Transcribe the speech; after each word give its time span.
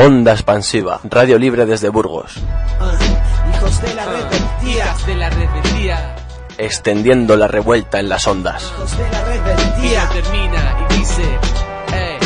Onda 0.00 0.32
expansiva, 0.32 1.00
radio 1.02 1.38
libre 1.38 1.66
desde 1.66 1.88
Burgos. 1.88 2.34
Hijos 3.52 3.82
de 3.82 3.94
la 3.94 4.04
rebeldía, 4.04 4.96
de 5.04 5.14
la 5.16 5.30
rebeldía. 5.30 6.16
Extendiendo 6.56 7.36
la 7.36 7.48
revuelta 7.48 7.98
en 7.98 8.08
las 8.08 8.24
ondas. 8.28 8.62
hijos 8.62 8.96
de 8.96 9.10
la 9.10 9.24
rebeldía. 9.24 10.08
termina 10.10 10.86
y 10.88 10.98
dice, 10.98 11.22
"Ey, 11.92 12.18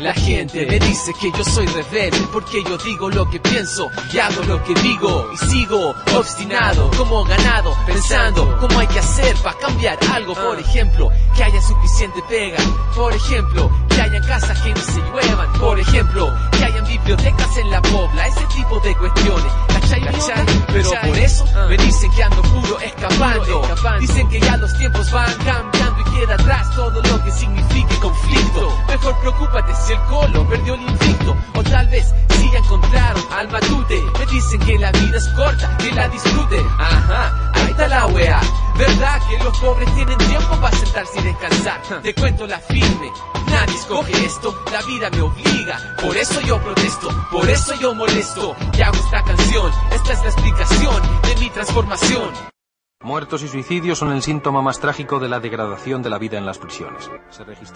La 0.00 0.14
gente 0.14 0.64
me 0.64 0.78
dice 0.78 1.12
que 1.20 1.30
yo 1.30 1.44
soy 1.44 1.66
rebelde 1.66 2.26
porque 2.32 2.64
yo 2.64 2.78
digo 2.78 3.10
lo 3.10 3.28
que 3.28 3.38
pienso 3.38 3.90
y 4.10 4.18
hago 4.18 4.42
lo 4.48 4.64
que 4.64 4.72
digo 4.80 5.28
y 5.34 5.36
sigo 5.36 5.94
obstinado 6.16 6.90
como 6.96 7.22
ganado 7.24 7.76
pensando 7.84 8.56
cómo 8.58 8.78
hay 8.78 8.86
que 8.86 8.98
hacer 8.98 9.36
para 9.42 9.58
cambiar 9.58 9.98
algo. 10.14 10.32
Por 10.32 10.58
ejemplo, 10.58 11.10
que 11.36 11.44
haya 11.44 11.60
suficiente 11.60 12.18
pega. 12.30 12.56
Por 12.96 13.12
ejemplo, 13.12 13.70
que 14.00 14.06
hayan 14.06 14.22
casas 14.24 14.58
que 14.60 14.72
no 14.72 14.80
se 14.80 15.00
lluevan. 15.02 15.52
Por 15.60 15.78
ejemplo, 15.78 16.34
que 16.52 16.64
hayan 16.64 16.86
bibliotecas 16.86 17.56
en 17.58 17.70
la 17.70 17.82
pobla. 17.82 18.26
Ese 18.26 18.46
tipo 18.56 18.80
de 18.80 18.96
cuestiones. 18.96 19.52
¿Cachai? 19.68 20.00
¿Cachai? 20.00 20.46
Pero 20.68 20.90
por 21.02 21.18
eso 21.18 21.44
me 21.68 21.76
dicen 21.76 22.10
que 22.12 22.22
ando 22.22 22.42
puro 22.42 22.78
escapando. 22.80 23.62
Dicen 24.00 24.28
que 24.28 24.40
ya 24.40 24.56
los 24.56 24.72
tiempos 24.78 25.10
van 25.12 25.34
cambiando 25.44 26.00
y 26.00 26.04
queda 26.18 26.34
atrás 26.34 26.74
todo 26.74 27.02
lo 27.02 27.24
que 27.24 27.30
signifique 27.30 27.94
conflicto. 28.00 28.78
Mejor 28.88 29.20
preocúpate 29.20 29.74
si 29.86 29.92
el 29.92 30.00
colo 30.04 30.48
perdió 30.48 30.74
el 30.74 30.82
invicto. 30.82 31.36
O 31.54 31.62
tal 31.62 31.86
vez 31.88 32.14
si 32.30 32.50
ya 32.50 32.58
encontraron 32.58 33.22
al 33.32 33.48
matute. 33.50 34.02
Me 34.18 34.26
dicen 34.26 34.60
que 34.60 34.78
la 34.78 34.92
vida 34.92 35.18
es 35.18 35.28
corta, 35.28 35.76
que 35.76 35.92
la 35.92 36.08
disfruten. 36.08 36.66
Ajá, 36.78 37.52
ahí 37.52 37.70
está 37.70 37.88
la 37.88 38.06
wea. 38.06 38.40
¿Verdad 38.78 39.20
que 39.28 39.44
los 39.44 39.58
pobres 39.58 39.94
tienen 39.94 40.16
tiempo 40.16 40.58
para 40.58 40.74
sentarse 40.74 41.20
y 41.20 41.22
descansar? 41.22 41.80
Te 42.02 42.14
cuento 42.14 42.46
la 42.46 42.58
firme. 42.60 43.12
Nadie 43.50 43.76
escoge 43.90 44.24
esto, 44.24 44.54
la 44.70 44.82
vida 44.82 45.10
me 45.10 45.20
obliga. 45.20 45.96
Por 46.00 46.16
eso 46.16 46.40
yo 46.42 46.62
protesto, 46.62 47.08
por 47.32 47.50
eso 47.50 47.74
yo 47.74 47.92
molesto. 47.92 48.54
Y 48.72 48.82
hago 48.82 48.96
esta 48.96 49.24
canción, 49.24 49.72
esta 49.90 50.12
es 50.12 50.22
la 50.22 50.30
explicación 50.30 51.02
de 51.22 51.36
mi 51.40 51.50
transformación. 51.50 52.59
Muertos 53.02 53.42
y 53.42 53.48
suicidios 53.48 53.98
son 53.98 54.12
el 54.12 54.20
síntoma 54.20 54.60
más 54.60 54.78
trágico 54.78 55.18
de 55.18 55.26
la 55.26 55.40
degradación 55.40 56.02
de 56.02 56.10
la 56.10 56.18
vida 56.18 56.36
en 56.36 56.44
las 56.44 56.58
prisiones. 56.58 57.08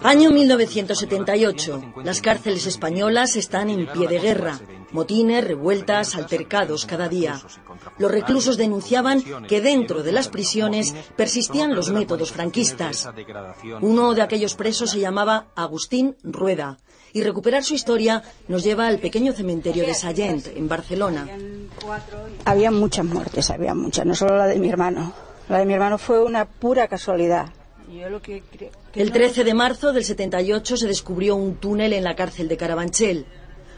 Año 0.03 0.29
1978. 0.29 1.93
Las 2.03 2.21
cárceles 2.21 2.67
españolas 2.67 3.35
están 3.35 3.71
en 3.71 3.87
pie 3.87 4.07
de 4.07 4.19
guerra. 4.19 4.59
Motines, 4.91 5.43
revueltas, 5.43 6.15
altercados 6.15 6.85
cada 6.85 7.09
día. 7.09 7.41
Los 7.97 8.11
reclusos 8.11 8.55
denunciaban 8.55 9.23
que 9.47 9.61
dentro 9.61 10.03
de 10.03 10.11
las 10.11 10.29
prisiones 10.29 10.93
persistían 11.15 11.73
los 11.73 11.89
métodos 11.89 12.31
franquistas. 12.31 13.09
Uno 13.81 14.13
de 14.13 14.21
aquellos 14.21 14.53
presos 14.53 14.91
se 14.91 14.99
llamaba 14.99 15.47
Agustín 15.55 16.15
Rueda. 16.21 16.77
Y 17.15 17.23
recuperar 17.23 17.63
su 17.63 17.73
historia 17.75 18.21
nos 18.49 18.61
lleva 18.65 18.87
al 18.87 18.99
pequeño 18.99 19.31
cementerio 19.31 19.85
de 19.87 19.93
Sallent, 19.93 20.47
en 20.47 20.67
Barcelona. 20.67 21.25
Había 22.43 22.71
muchas 22.71 23.05
muertes, 23.05 23.49
había 23.51 23.73
muchas, 23.73 24.05
no 24.05 24.13
solo 24.15 24.35
la 24.35 24.47
de 24.47 24.59
mi 24.59 24.67
hermano. 24.67 25.13
La 25.47 25.59
de 25.59 25.65
mi 25.65 25.73
hermano 25.75 25.97
fue 25.97 26.21
una 26.21 26.43
pura 26.43 26.89
casualidad. 26.89 27.47
Yo 27.89 28.09
lo 28.09 28.21
que 28.21 28.43
creo 28.51 28.69
que 28.91 29.01
El 29.01 29.07
no- 29.07 29.13
13 29.13 29.45
de 29.45 29.53
marzo 29.53 29.93
del 29.93 30.03
78 30.03 30.75
se 30.75 30.87
descubrió 30.87 31.37
un 31.37 31.55
túnel 31.55 31.93
en 31.93 32.03
la 32.03 32.17
cárcel 32.17 32.49
de 32.49 32.57
Carabanchel. 32.57 33.25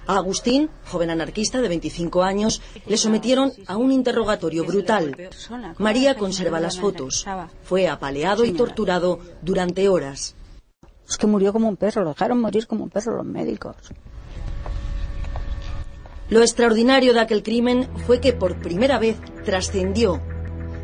A 0.07 0.15
Agustín, 0.15 0.71
joven 0.89 1.11
anarquista 1.11 1.61
de 1.61 1.67
25 1.67 2.23
años, 2.23 2.59
le 2.87 2.97
sometieron 2.97 3.53
a 3.67 3.77
un 3.77 3.91
interrogatorio 3.91 4.65
brutal. 4.65 5.15
María 5.77 6.15
conserva 6.15 6.59
las 6.59 6.79
fotos. 6.79 7.23
Fue 7.61 7.87
apaleado 7.87 8.45
y 8.45 8.53
torturado 8.53 9.19
durante 9.43 9.89
horas. 9.89 10.33
Es 11.07 11.17
que 11.17 11.27
murió 11.27 11.53
como 11.53 11.69
un 11.69 11.77
perro, 11.77 12.03
lo 12.03 12.09
dejaron 12.09 12.41
morir 12.41 12.67
como 12.67 12.83
un 12.83 12.89
perro 12.89 13.15
los 13.15 13.25
médicos. 13.25 13.75
Lo 16.29 16.41
extraordinario 16.41 17.13
de 17.13 17.21
aquel 17.21 17.41
crimen 17.41 17.87
fue 18.05 18.19
que 18.19 18.33
por 18.33 18.59
primera 18.59 18.99
vez 18.99 19.17
trascendió. 19.45 20.21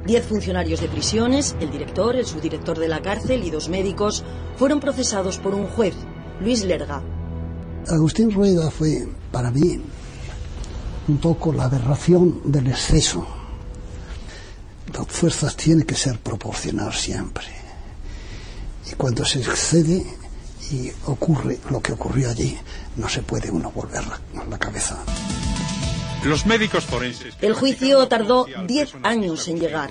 Diez 0.06 0.25
funcionarios 0.25 0.79
de 0.79 0.88
prisiones, 0.88 1.56
el 1.59 1.69
director, 1.69 2.16
el 2.16 2.25
subdirector 2.25 2.79
de 2.79 2.88
la 2.88 3.01
cárcel 3.01 3.44
y 3.44 3.50
dos 3.50 3.67
médicos 3.67 4.23
fueron 4.56 4.79
procesados 4.79 5.38
por 5.38 5.53
un 5.53 5.67
juez, 5.67 5.95
Luis 6.40 6.63
Lerga. 6.63 7.01
Agustín 7.90 8.31
Rueda 8.31 8.72
fue, 8.72 9.07
para 9.31 9.51
mí, 9.51 9.81
un 11.09 11.17
poco 11.17 11.51
la 11.51 11.66
aberración 11.66 12.41
del 12.45 12.67
exceso. 12.67 13.28
Las 14.94 15.07
fuerzas 15.07 15.55
tienen 15.57 15.85
que 15.85 15.95
ser 15.95 16.19
proporcional 16.19 16.94
siempre. 16.94 17.62
Cuando 18.97 19.25
se 19.25 19.39
excede 19.39 20.05
y 20.71 20.91
ocurre 21.05 21.59
lo 21.69 21.81
que 21.81 21.93
ocurrió 21.93 22.29
allí, 22.29 22.57
no 22.95 23.09
se 23.09 23.21
puede 23.21 23.51
uno 23.51 23.71
volver 23.71 24.03
la 24.49 24.57
cabeza. 24.57 24.97
Los 26.25 26.45
médicos 26.45 26.85
forenses. 26.85 27.35
El 27.41 27.53
juicio 27.53 28.07
tardó 28.07 28.47
diez 28.66 28.94
años 29.03 29.47
en 29.50 29.59
llegar. 29.59 29.89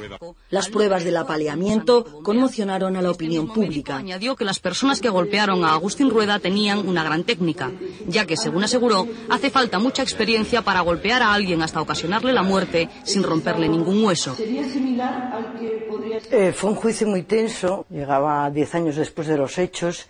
Las 0.48 0.68
pruebas 0.68 1.04
del 1.04 1.18
apaleamiento 1.18 2.22
conmocionaron 2.22 2.96
a 2.96 3.02
la 3.02 3.10
opinión 3.10 3.52
pública. 3.52 3.96
Añadió 3.96 4.34
que 4.34 4.44
las 4.44 4.58
personas 4.58 5.00
que 5.00 5.10
golpearon 5.10 5.64
a 5.64 5.74
Agustín 5.74 6.08
Rueda 6.08 6.38
tenían 6.38 6.88
una 6.88 7.04
gran 7.04 7.24
técnica, 7.24 7.70
ya 8.06 8.24
que, 8.24 8.36
según 8.36 8.64
aseguró, 8.64 9.06
hace 9.28 9.50
falta 9.50 9.78
mucha 9.78 10.02
experiencia 10.02 10.62
para 10.62 10.80
golpear 10.80 11.22
a 11.22 11.34
alguien 11.34 11.60
hasta 11.62 11.82
ocasionarle 11.82 12.32
la 12.32 12.42
muerte 12.42 12.88
sin 13.04 13.22
romperle 13.22 13.68
ningún 13.68 14.02
hueso. 14.02 14.34
Eh, 16.30 16.52
fue 16.56 16.70
un 16.70 16.76
juicio 16.76 17.06
muy 17.08 17.24
tenso, 17.24 17.84
llegaba 17.90 18.50
diez 18.50 18.74
años 18.74 18.96
después 18.96 19.26
de 19.28 19.36
los 19.36 19.58
hechos 19.58 20.06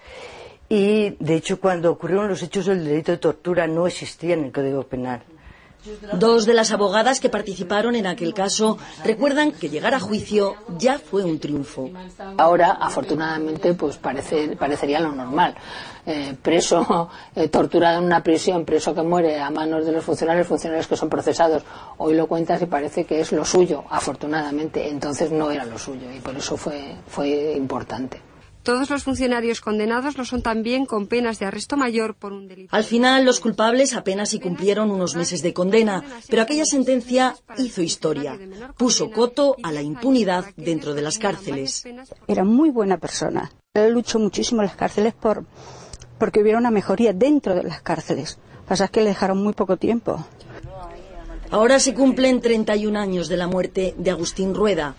y, 0.69 1.17
de 1.19 1.35
hecho, 1.35 1.61
cuando 1.61 1.91
ocurrieron 1.91 2.29
los 2.29 2.43
hechos 2.43 2.69
el 2.69 2.85
delito 2.85 3.13
de 3.13 3.19
tortura 3.19 3.67
no 3.67 3.87
existía 3.87 4.35
en 4.35 4.45
el 4.45 4.53
Código 4.53 4.85
Penal. 4.85 5.23
Dos 6.15 6.47
de 6.47 6.55
las 6.55 6.71
abogadas 6.71 7.21
que 7.21 7.29
participaron 7.29 7.97
en 7.97 8.07
aquel 8.07 8.35
caso 8.35 8.79
recuerdan 9.05 9.53
que 9.53 9.69
llegar 9.69 9.95
a 9.95 10.01
juicio 10.01 10.55
ya 10.79 10.99
fue 10.99 11.25
un 11.25 11.39
triunfo. 11.39 11.91
Ahora, 12.39 12.79
afortunadamente, 12.81 13.75
pues 13.75 13.97
parece, 13.97 14.57
parecería 14.57 15.01
lo 15.01 15.13
normal. 15.13 15.55
Eh, 16.05 16.35
preso 16.41 17.11
eh, 17.35 17.49
torturado 17.49 17.99
en 17.99 18.05
una 18.05 18.23
prisión, 18.23 18.65
preso 18.65 18.95
que 18.95 19.03
muere 19.03 19.41
a 19.41 19.51
manos 19.51 19.87
de 19.87 19.93
los 19.93 20.05
funcionarios, 20.05 20.47
funcionarios 20.47 20.87
que 20.87 20.97
son 20.97 21.09
procesados. 21.09 21.63
Hoy 21.99 22.15
lo 22.15 22.27
cuentas 22.27 22.63
y 22.63 22.67
parece 22.67 23.05
que 23.05 23.21
es 23.21 23.33
lo 23.33 23.45
suyo, 23.45 23.85
afortunadamente. 23.89 24.89
Entonces 24.89 25.31
no 25.31 25.51
era 25.51 25.65
lo 25.65 25.79
suyo 25.79 26.11
y 26.13 26.21
por 26.21 26.37
eso 26.37 26.57
fue, 26.57 26.97
fue 27.09 27.55
importante. 27.57 28.32
Todos 28.63 28.91
los 28.91 29.03
funcionarios 29.03 29.61
condenados 29.61 30.17
lo 30.17 30.25
son 30.25 30.43
también 30.43 30.87
con 30.87 31.09
penas 31.09 31.39
de 31.39 31.47
arresto 31.47 31.77
mayor 31.77 32.15
por 32.15 32.33
un 32.33 32.47
delito. 32.47 32.75
Al 32.75 32.85
final, 32.85 33.25
los 33.25 33.41
culpables 33.41 33.95
apenas 33.95 34.31
si 34.31 34.39
cumplieron 34.39 34.91
unos 34.91 35.17
meses 35.17 35.43
de 35.43 35.53
condena, 35.53 36.05
pero 36.29 36.43
aquella 36.43 36.65
sentencia 36.65 37.35
hizo 37.59 37.83
historia. 37.83 38.39
Puso 38.77 39.11
coto 39.11 39.57
a 39.63 39.73
la 39.73 39.83
impunidad 39.83 40.45
dentro 40.57 40.95
de 40.95 41.03
las 41.03 41.19
cárceles. 41.19 41.85
Era 42.29 42.45
muy 42.45 42.71
buena 42.71 42.99
persona. 42.99 43.51
Él 43.75 43.93
luchó 43.93 44.19
muchísimo 44.19 44.61
en 44.63 44.69
las 44.69 44.77
cárceles 44.77 45.15
por, 45.15 45.45
porque 46.19 46.41
hubiera 46.41 46.59
una 46.59 46.71
mejoría 46.71 47.13
dentro 47.13 47.55
de 47.55 47.65
las 47.65 47.83
cárceles. 47.83 48.39
Pasa 48.69 48.85
es 48.85 48.91
que 48.91 49.01
le 49.01 49.09
dejaron 49.09 49.43
muy 49.43 49.55
poco 49.55 49.77
tiempo. 49.77 50.25
Ahora 51.51 51.79
se 51.81 51.95
cumplen 51.95 52.41
31 52.41 52.99
años 52.99 53.29
de 53.29 53.37
la 53.37 53.47
muerte 53.47 53.95
de 53.99 54.11
Agustín 54.11 54.55
Rueda, 54.55 54.95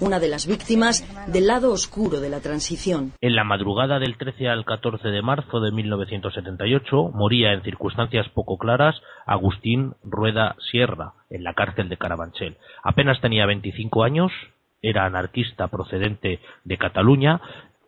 una 0.00 0.18
de 0.18 0.28
las 0.28 0.46
víctimas 0.46 1.04
del 1.32 1.46
lado 1.46 1.72
oscuro 1.72 2.20
de 2.20 2.30
la 2.30 2.40
transición. 2.40 3.12
En 3.20 3.36
la 3.36 3.44
madrugada 3.44 3.98
del 3.98 4.16
13 4.16 4.48
al 4.48 4.64
14 4.64 5.08
de 5.08 5.22
marzo 5.22 5.60
de 5.60 5.72
1978 5.72 7.10
moría 7.14 7.52
en 7.52 7.62
circunstancias 7.62 8.28
poco 8.30 8.58
claras 8.58 8.96
Agustín 9.26 9.94
Rueda 10.02 10.56
Sierra 10.70 11.14
en 11.30 11.44
la 11.44 11.54
cárcel 11.54 11.88
de 11.88 11.96
Carabanchel. 11.96 12.56
Apenas 12.82 13.20
tenía 13.20 13.46
25 13.46 14.04
años, 14.04 14.32
era 14.82 15.04
anarquista 15.06 15.68
procedente 15.68 16.40
de 16.64 16.78
Cataluña 16.78 17.40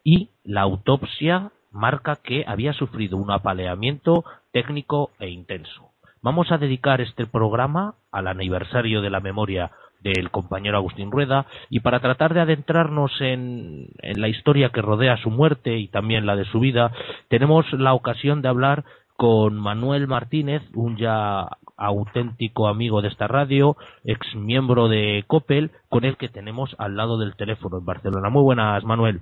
y 0.04 0.30
la 0.44 0.62
autopsia 0.62 1.52
marca 1.70 2.16
que 2.16 2.44
había 2.46 2.72
sufrido 2.72 3.16
un 3.16 3.30
apaleamiento 3.30 4.24
técnico 4.52 5.10
e 5.18 5.28
intenso. 5.28 5.92
Vamos 6.20 6.50
a 6.50 6.58
dedicar 6.58 7.00
este 7.00 7.26
programa 7.26 7.94
al 8.10 8.26
aniversario 8.26 9.02
de 9.02 9.10
la 9.10 9.20
memoria 9.20 9.70
del 10.00 10.30
compañero 10.30 10.76
Agustín 10.76 11.10
Rueda 11.10 11.46
y 11.70 11.80
para 11.80 12.00
tratar 12.00 12.34
de 12.34 12.40
adentrarnos 12.40 13.12
en, 13.20 13.88
la 14.02 14.28
historia 14.28 14.70
que 14.70 14.82
rodea 14.82 15.16
su 15.16 15.30
muerte 15.30 15.76
y 15.76 15.88
también 15.88 16.26
la 16.26 16.36
de 16.36 16.44
su 16.44 16.60
vida, 16.60 16.92
tenemos 17.28 17.70
la 17.72 17.94
ocasión 17.94 18.42
de 18.42 18.48
hablar 18.48 18.84
con 19.16 19.58
Manuel 19.58 20.06
Martínez, 20.06 20.62
un 20.74 20.96
ya 20.96 21.48
auténtico 21.76 22.68
amigo 22.68 23.02
de 23.02 23.08
esta 23.08 23.26
radio, 23.26 23.76
ex 24.04 24.34
miembro 24.36 24.88
de 24.88 25.24
Coppel, 25.26 25.72
con 25.88 26.04
el 26.04 26.16
que 26.16 26.28
tenemos 26.28 26.74
al 26.78 26.96
lado 26.96 27.18
del 27.18 27.36
teléfono 27.36 27.78
en 27.78 27.84
Barcelona. 27.84 28.30
Muy 28.30 28.42
buenas, 28.42 28.84
Manuel. 28.84 29.20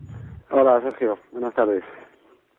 Hola, 0.50 0.80
Sergio. 0.82 1.18
Buenas 1.32 1.54
tardes. 1.54 1.82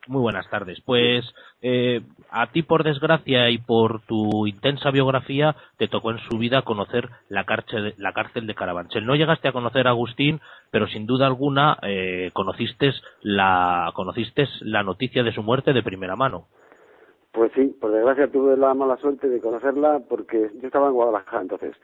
Muy 0.08 0.22
buenas 0.22 0.50
tardes. 0.50 0.80
Pues 0.86 1.26
eh, 1.62 2.02
a 2.30 2.52
ti, 2.52 2.64
por 2.64 2.84
desgracia 2.84 3.50
y 3.50 3.58
por 3.58 4.02
tu 4.02 4.48
intensa 4.48 4.92
biografía, 4.92 5.56
te 5.78 5.88
tocó 5.88 6.12
en 6.12 6.20
su 6.20 6.38
vida 6.38 6.62
conocer 6.62 7.10
la 7.30 7.46
cárcel, 7.46 7.94
la 7.98 8.14
cárcel 8.14 8.48
de 8.48 8.56
Carabanchel. 8.56 9.06
No 9.06 9.16
llegaste 9.16 9.48
a 9.48 9.52
conocer 9.52 9.88
a 9.88 9.92
Agustín, 9.92 10.40
pero 10.72 10.88
sin 10.88 11.06
duda 11.06 11.28
alguna 11.28 11.78
eh, 11.82 12.32
conociste, 12.34 12.92
la, 13.22 13.92
conociste 13.94 14.48
la 14.62 14.84
noticia 14.84 15.24
de 15.24 15.34
su 15.34 15.44
muerte 15.44 15.74
de 15.74 15.84
primera 15.84 16.16
mano. 16.16 16.48
Pues 17.34 17.52
sí, 17.54 17.76
por 17.80 17.92
desgracia 17.92 18.32
tuve 18.32 18.58
la 18.58 18.74
mala 18.74 18.98
suerte 18.98 19.28
de 19.28 19.40
conocerla 19.40 20.02
porque 20.10 20.50
yo 20.60 20.68
estaba 20.68 20.88
en 20.88 20.94
Guadalajara 20.94 21.42
entonces. 21.42 21.76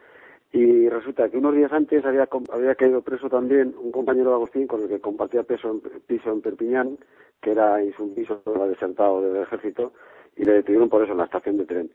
Y 0.54 0.88
resulta 0.88 1.30
que 1.30 1.38
unos 1.38 1.56
días 1.56 1.74
antes 1.74 2.06
había, 2.06 2.30
había 2.52 2.76
caído 2.76 3.02
preso 3.02 3.28
también 3.28 3.74
un 3.76 3.92
compañero 3.92 4.30
de 4.30 4.36
Agustín 4.36 4.68
con 4.68 4.84
el 4.84 4.88
que 4.88 5.02
compartía 5.02 5.42
piso 5.42 5.72
en, 5.72 5.82
piso 6.02 6.32
en 6.32 6.42
Perpiñán, 6.42 7.00
que 7.42 7.54
era 7.54 7.78
un 7.98 8.14
piso 8.14 8.40
desertado 8.70 9.20
del 9.22 9.42
ejército, 9.42 9.94
y 10.36 10.46
le 10.46 10.54
detuvieron 10.54 10.90
por 10.90 11.02
eso 11.02 11.14
en 11.14 11.18
la 11.18 11.26
estación 11.26 11.58
de 11.58 11.66
tren. 11.66 11.92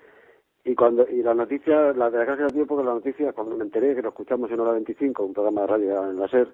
Y 0.65 0.75
cuando 0.75 1.09
y 1.09 1.23
la 1.23 1.35
noticia, 1.35 1.93
la 1.93 2.11
de 2.11 2.19
la 2.19 2.27
casa 2.27 2.49
tiempo, 2.49 2.77
que 2.77 2.83
la 2.83 2.95
noticia, 2.95 3.33
cuando 3.33 3.57
me 3.57 3.63
enteré 3.63 3.95
que 3.95 4.03
lo 4.03 4.09
escuchamos 4.09 4.51
en 4.51 4.59
Hora 4.59 4.73
25, 4.73 5.25
un 5.25 5.35
programa 5.35 5.61
de 5.61 5.67
radio 5.69 6.11
en 6.11 6.19
la 6.19 6.27
SER, 6.27 6.49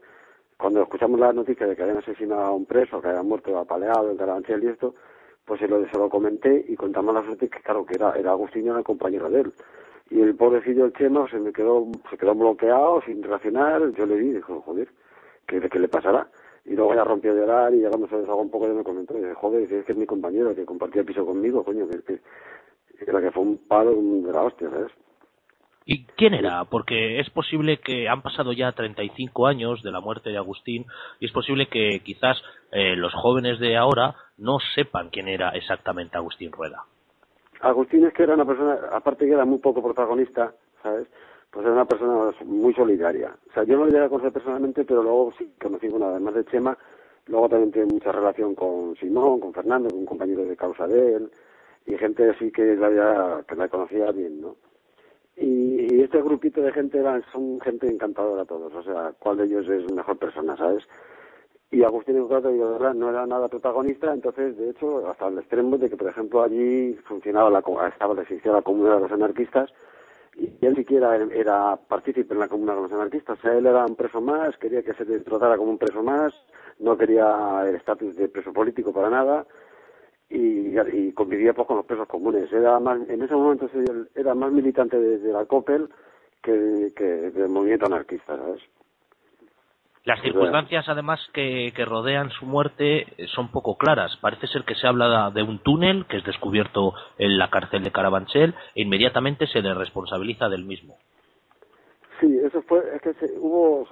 cuando 0.58 0.82
escuchamos 0.82 1.18
la 1.18 1.32
noticia 1.32 1.66
de 1.66 1.74
que 1.74 1.82
habían 1.84 1.98
asesinado 1.98 2.42
a 2.42 2.52
un 2.52 2.66
preso, 2.66 3.00
que 3.00 3.08
había 3.08 3.22
muerto 3.22 3.58
apaleado 3.58 4.10
en 4.10 4.18
Carabanchel 4.18 4.62
y 4.62 4.68
esto, 4.68 4.94
pues 5.46 5.58
se 5.58 5.68
lo, 5.68 5.82
se 5.88 6.10
comenté 6.10 6.66
y 6.68 6.76
contamos 6.76 7.14
la 7.14 7.24
suerte 7.24 7.48
que 7.48 7.60
claro 7.60 7.86
que 7.86 7.94
era, 7.94 8.12
era 8.12 8.32
Agustín 8.32 8.66
y 8.66 8.68
era 8.68 8.78
el 8.78 8.84
compañero 8.84 9.30
de 9.30 9.40
él. 9.40 9.52
Y 10.10 10.20
el 10.20 10.36
pobrecillo 10.36 10.90
Chema 10.90 11.28
se 11.30 11.38
me 11.38 11.52
quedó, 11.52 11.86
se 12.10 12.18
quedó 12.18 12.34
bloqueado, 12.34 13.02
sin 13.06 13.22
reaccionar, 13.22 13.90
yo 13.92 14.06
le 14.06 14.16
di, 14.16 14.32
dijo, 14.32 14.60
joder, 14.62 14.88
¿qué, 15.46 15.60
¿qué 15.60 15.78
le 15.78 15.88
pasará? 15.88 16.28
Y 16.64 16.74
luego 16.74 16.94
ya 16.94 17.04
rompió 17.04 17.32
a 17.32 17.34
llorar 17.34 17.74
y 17.74 17.80
ya 17.80 17.88
cuando 17.88 18.08
se 18.08 18.16
un 18.16 18.50
poco 18.50 18.66
ya 18.66 18.74
me 18.74 18.84
comentó, 18.84 19.18
y 19.18 19.22
joder, 19.34 19.62
es 19.72 19.84
que 19.84 19.92
es 19.92 19.98
mi 19.98 20.06
compañero, 20.06 20.54
que 20.54 20.64
compartía 20.64 21.04
piso 21.04 21.24
conmigo, 21.24 21.64
coño, 21.64 21.88
que, 21.88 22.02
que, 22.02 22.20
que, 22.98 23.06
que 23.06 23.30
fue 23.30 23.42
un 23.42 23.58
palo 23.66 23.92
de 23.92 24.32
la 24.32 24.42
hostia, 24.42 24.70
¿sabes? 24.70 24.92
¿Y 25.86 26.04
quién 26.16 26.32
era? 26.32 26.64
Porque 26.64 27.20
es 27.20 27.28
posible 27.28 27.78
que 27.78 28.08
han 28.08 28.22
pasado 28.22 28.52
ya 28.52 28.72
35 28.72 29.46
años 29.46 29.82
de 29.82 29.90
la 29.90 30.00
muerte 30.00 30.30
de 30.30 30.38
Agustín 30.38 30.86
y 31.20 31.26
es 31.26 31.32
posible 31.32 31.66
que 31.66 32.00
quizás 32.02 32.40
eh, 32.72 32.96
los 32.96 33.12
jóvenes 33.12 33.58
de 33.58 33.76
ahora 33.76 34.14
no 34.38 34.58
sepan 34.74 35.10
quién 35.10 35.28
era 35.28 35.50
exactamente 35.50 36.16
Agustín 36.16 36.52
Rueda. 36.52 36.84
Agustín 37.64 38.04
es 38.04 38.12
que 38.12 38.24
era 38.24 38.34
una 38.34 38.44
persona, 38.44 38.78
aparte 38.92 39.24
que 39.24 39.32
era 39.32 39.46
muy 39.46 39.58
poco 39.58 39.82
protagonista, 39.82 40.52
¿sabes? 40.82 41.06
Pues 41.50 41.64
era 41.64 41.74
una 41.74 41.86
persona 41.86 42.30
muy 42.44 42.74
solidaria. 42.74 43.34
O 43.48 43.52
sea, 43.54 43.64
yo 43.64 43.78
no 43.78 43.86
le 43.86 43.92
llegué 43.92 44.04
a 44.04 44.08
conocer 44.10 44.32
personalmente, 44.32 44.84
pero 44.84 45.02
luego 45.02 45.32
sí 45.38 45.50
conocí, 45.58 45.88
bueno, 45.88 46.08
además 46.08 46.34
de 46.34 46.44
Chema, 46.44 46.76
luego 47.26 47.48
también 47.48 47.72
tiene 47.72 47.92
mucha 47.92 48.12
relación 48.12 48.54
con 48.54 48.94
Simón, 48.96 49.40
con 49.40 49.54
Fernando, 49.54 49.88
con 49.88 50.00
un 50.00 50.04
compañero 50.04 50.44
de 50.44 50.56
causa 50.56 50.86
de 50.86 51.14
él, 51.14 51.30
y 51.86 51.96
gente 51.96 52.28
así 52.28 52.50
que 52.50 52.76
la, 52.76 52.86
había, 52.86 53.44
que 53.48 53.56
la 53.56 53.68
conocía 53.68 54.10
bien, 54.12 54.42
¿no? 54.42 54.56
Y, 55.36 56.02
este 56.02 56.20
grupito 56.20 56.60
de 56.60 56.70
gente 56.70 57.02
son 57.32 57.58
gente 57.62 57.86
encantadora 57.86 58.44
todos, 58.44 58.74
o 58.74 58.82
sea, 58.82 59.14
cuál 59.18 59.38
de 59.38 59.44
ellos 59.44 59.66
es 59.68 59.90
mejor 59.90 60.18
persona, 60.18 60.54
¿sabes? 60.56 60.84
Y 61.74 61.82
Agustín 61.82 62.16
Eucrato, 62.16 62.52
de 62.52 62.58
verdad, 62.58 62.94
no 62.94 63.10
era 63.10 63.26
nada 63.26 63.48
protagonista, 63.48 64.14
entonces, 64.14 64.56
de 64.56 64.70
hecho, 64.70 65.08
hasta 65.08 65.26
el 65.26 65.38
extremo 65.38 65.76
de 65.76 65.90
que, 65.90 65.96
por 65.96 66.08
ejemplo, 66.08 66.44
allí 66.44 66.94
funcionaba 67.08 67.50
la, 67.50 67.64
estaba 67.88 68.22
existía 68.22 68.52
la 68.52 68.62
comunidad 68.62 68.94
de 68.94 69.00
los 69.00 69.10
anarquistas, 69.10 69.72
y 70.36 70.64
él 70.64 70.76
siquiera 70.76 71.16
era 71.16 71.74
partícipe 71.74 72.32
en 72.32 72.38
la 72.38 72.46
comunidad 72.46 72.76
de 72.76 72.82
los 72.82 72.92
anarquistas, 72.92 73.40
o 73.40 73.42
sea, 73.42 73.58
él 73.58 73.66
era 73.66 73.86
un 73.86 73.96
preso 73.96 74.20
más, 74.20 74.56
quería 74.58 74.84
que 74.84 74.94
se 74.94 75.04
tratara 75.04 75.56
como 75.56 75.72
un 75.72 75.78
preso 75.78 76.00
más, 76.00 76.32
no 76.78 76.96
quería 76.96 77.64
el 77.68 77.74
estatus 77.74 78.14
de 78.14 78.28
preso 78.28 78.52
político 78.52 78.92
para 78.92 79.10
nada, 79.10 79.44
y, 80.30 80.78
y 80.78 81.12
convivía 81.12 81.54
pues 81.54 81.66
con 81.66 81.78
los 81.78 81.86
presos 81.86 82.06
comunes. 82.06 82.52
Era 82.52 82.78
más, 82.78 83.00
en 83.08 83.20
ese 83.20 83.34
momento 83.34 83.68
era 84.14 84.32
más 84.36 84.52
militante 84.52 84.96
de, 84.96 85.32
la 85.32 85.44
COPEL 85.44 85.88
que, 86.40 86.92
que, 86.94 87.04
del 87.04 87.48
movimiento 87.48 87.86
anarquista, 87.86 88.36
¿sabes? 88.36 88.62
Las 90.04 90.20
circunstancias, 90.20 90.86
además, 90.88 91.18
que, 91.32 91.72
que, 91.74 91.84
rodean 91.86 92.30
su 92.30 92.44
muerte 92.44 93.06
son 93.34 93.50
poco 93.50 93.78
claras. 93.78 94.14
Parece 94.20 94.46
ser 94.48 94.64
que 94.64 94.74
se 94.74 94.86
habla 94.86 95.30
de 95.30 95.42
un 95.42 95.60
túnel 95.60 96.04
que 96.06 96.18
es 96.18 96.24
descubierto 96.24 96.92
en 97.16 97.38
la 97.38 97.48
cárcel 97.48 97.82
de 97.82 97.90
Carabanchel 97.90 98.54
e 98.74 98.82
inmediatamente 98.82 99.46
se 99.46 99.62
le 99.62 99.72
responsabiliza 99.72 100.50
del 100.50 100.64
mismo. 100.64 100.98
Sí, 102.20 102.38
eso 102.44 102.60
fue, 102.62 102.82
es 102.94 103.00
que 103.00 103.14
hubo 103.38 103.86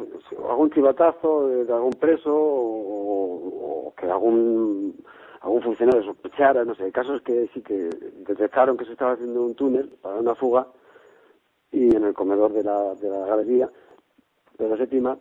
algún 0.51 0.71
chivatazo 0.71 1.49
de, 1.49 1.73
algún 1.73 1.95
preso 1.95 2.31
o, 2.31 3.87
o 3.89 3.95
que 3.95 4.07
algún 4.07 4.95
algún 5.43 5.63
funcionario 5.63 6.05
sospechara, 6.05 6.65
no 6.65 6.75
sé, 6.75 6.87
el 6.87 6.93
caso 6.93 7.17
es 7.17 7.23
que 7.23 7.49
sí 7.53 7.63
que 7.63 7.91
detectaron 8.29 8.77
que 8.77 8.85
se 8.85 8.93
estaba 8.93 9.13
haciendo 9.13 9.43
un 9.43 9.55
túnel 9.55 9.91
para 10.01 10.17
una 10.17 10.35
fuga 10.37 10.69
y 11.73 11.95
en 11.95 12.05
el 12.05 12.15
comedor 12.15 12.53
de 12.53 12.63
la, 12.63 12.95
de 12.95 13.09
la 13.09 13.27
galería 13.27 13.69
de 14.59 14.69
la 14.69 14.77
séptima 14.77 15.19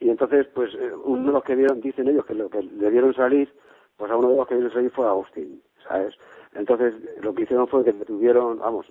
y 0.00 0.08
entonces 0.08 0.46
pues 0.54 0.74
eh, 0.74 0.92
uno 1.04 1.26
de 1.26 1.32
los 1.32 1.44
que 1.44 1.54
vieron, 1.54 1.80
dicen 1.80 2.08
ellos 2.08 2.24
que 2.24 2.34
lo 2.34 2.48
que 2.48 2.62
le 2.62 2.90
vieron 2.90 3.14
salir, 3.14 3.52
pues 3.96 4.10
a 4.10 4.16
uno 4.16 4.30
de 4.30 4.36
los 4.36 4.48
que 4.48 4.54
vieron 4.54 4.72
salir 4.72 4.90
fue 4.90 5.06
Agustín, 5.06 5.62
¿sabes? 5.86 6.14
Entonces 6.54 6.94
lo 7.22 7.34
que 7.34 7.42
hicieron 7.42 7.68
fue 7.68 7.84
que 7.84 7.92
detuvieron, 7.92 8.58
vamos, 8.58 8.86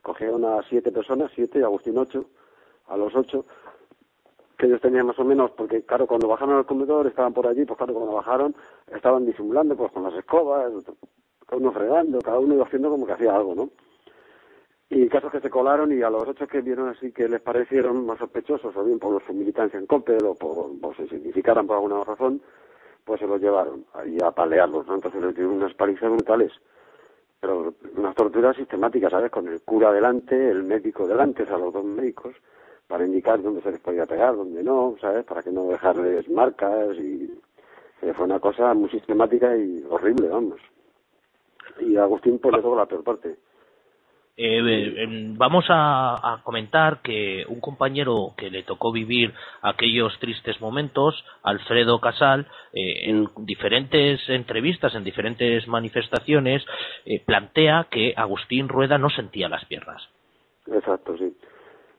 cogieron 0.00 0.44
a 0.44 0.62
siete 0.62 0.90
personas, 0.92 1.32
siete 1.34 1.58
y 1.58 1.62
Agustín 1.62 1.98
ocho, 1.98 2.24
a 2.86 2.96
los 2.96 3.14
ocho, 3.14 3.44
que 4.56 4.66
ellos 4.66 4.80
tenían 4.80 5.06
más 5.06 5.18
o 5.18 5.24
menos, 5.24 5.50
porque 5.50 5.82
claro, 5.82 6.06
cuando 6.06 6.28
bajaron 6.28 6.56
al 6.56 6.66
comedor 6.66 7.08
estaban 7.08 7.34
por 7.34 7.46
allí, 7.46 7.64
pues 7.64 7.76
claro, 7.76 7.94
cuando 7.94 8.12
bajaron 8.12 8.54
estaban 8.94 9.26
disimulando 9.26 9.76
pues 9.76 9.90
con 9.92 10.04
las 10.04 10.14
escobas, 10.14 10.72
cada 11.46 11.60
uno 11.60 11.72
fregando, 11.72 12.20
cada 12.20 12.38
uno 12.38 12.54
iba 12.54 12.64
haciendo 12.64 12.90
como 12.90 13.06
que 13.06 13.12
hacía 13.12 13.34
algo, 13.34 13.54
¿no? 13.54 13.70
Y 14.90 15.08
casos 15.08 15.32
que 15.32 15.40
se 15.40 15.50
colaron 15.50 15.92
y 15.92 16.02
a 16.02 16.10
los 16.10 16.28
ocho 16.28 16.46
que 16.46 16.60
vieron 16.60 16.88
así 16.88 17.10
que 17.10 17.28
les 17.28 17.40
parecieron 17.40 18.04
más 18.06 18.18
sospechosos, 18.18 18.76
o 18.76 18.84
bien 18.84 18.98
por 18.98 19.24
su 19.24 19.32
militancia 19.32 19.78
en 19.78 19.86
COPEL 19.86 20.24
o 20.24 20.34
por, 20.34 20.78
por 20.80 20.96
se 20.96 21.08
significaran 21.08 21.66
por 21.66 21.76
alguna 21.76 22.04
razón, 22.04 22.40
pues 23.04 23.20
se 23.20 23.26
los 23.26 23.40
llevaron 23.40 23.84
ahí 23.94 24.18
a 24.22 24.30
palearlos, 24.30 24.86
¿no? 24.86 24.94
Entonces 24.94 25.22
les 25.22 25.34
dieron 25.34 25.54
unas 25.54 25.74
palizas 25.74 26.10
brutales 26.10 26.52
pero 27.44 27.74
unas 27.98 28.14
torturas 28.14 28.56
sistemáticas, 28.56 29.10
¿sabes? 29.10 29.30
Con 29.30 29.46
el 29.48 29.60
cura 29.60 29.92
delante, 29.92 30.50
el 30.50 30.62
médico 30.62 31.06
delante, 31.06 31.42
o 31.42 31.46
sea, 31.46 31.58
los 31.58 31.74
dos 31.74 31.84
médicos, 31.84 32.34
para 32.86 33.04
indicar 33.04 33.42
dónde 33.42 33.60
se 33.60 33.70
les 33.70 33.80
podía 33.80 34.06
pegar, 34.06 34.34
dónde 34.34 34.62
no, 34.62 34.96
¿sabes? 34.98 35.26
Para 35.26 35.42
que 35.42 35.50
no 35.50 35.64
dejarles 35.68 36.26
marcas 36.30 36.96
y 36.96 37.38
fue 38.14 38.24
una 38.24 38.40
cosa 38.40 38.72
muy 38.72 38.88
sistemática 38.88 39.54
y 39.58 39.84
horrible, 39.90 40.28
vamos. 40.28 40.58
Y 41.80 41.98
Agustín 41.98 42.38
pues 42.38 42.54
le 42.56 42.62
tocó 42.62 42.76
la 42.76 42.86
peor 42.86 43.04
parte. 43.04 43.36
Eh, 44.36 44.60
eh, 44.66 45.06
vamos 45.36 45.64
a, 45.68 46.40
comentar 46.42 47.00
que 47.02 47.44
un 47.48 47.60
compañero 47.60 48.34
que 48.36 48.50
le 48.50 48.64
tocó 48.64 48.90
vivir 48.92 49.32
aquellos 49.62 50.18
tristes 50.18 50.60
momentos, 50.60 51.24
Alfredo 51.42 52.00
Casal, 52.00 52.46
en 52.72 53.28
diferentes 53.38 54.20
entrevistas, 54.28 54.94
en 54.94 55.04
diferentes 55.04 55.68
manifestaciones, 55.68 56.64
plantea 57.26 57.86
que 57.90 58.12
Agustín 58.16 58.68
Rueda 58.68 58.98
no 58.98 59.10
sentía 59.10 59.48
las 59.48 59.64
piernas. 59.66 60.02
Exacto, 60.66 61.16
sí. 61.16 61.32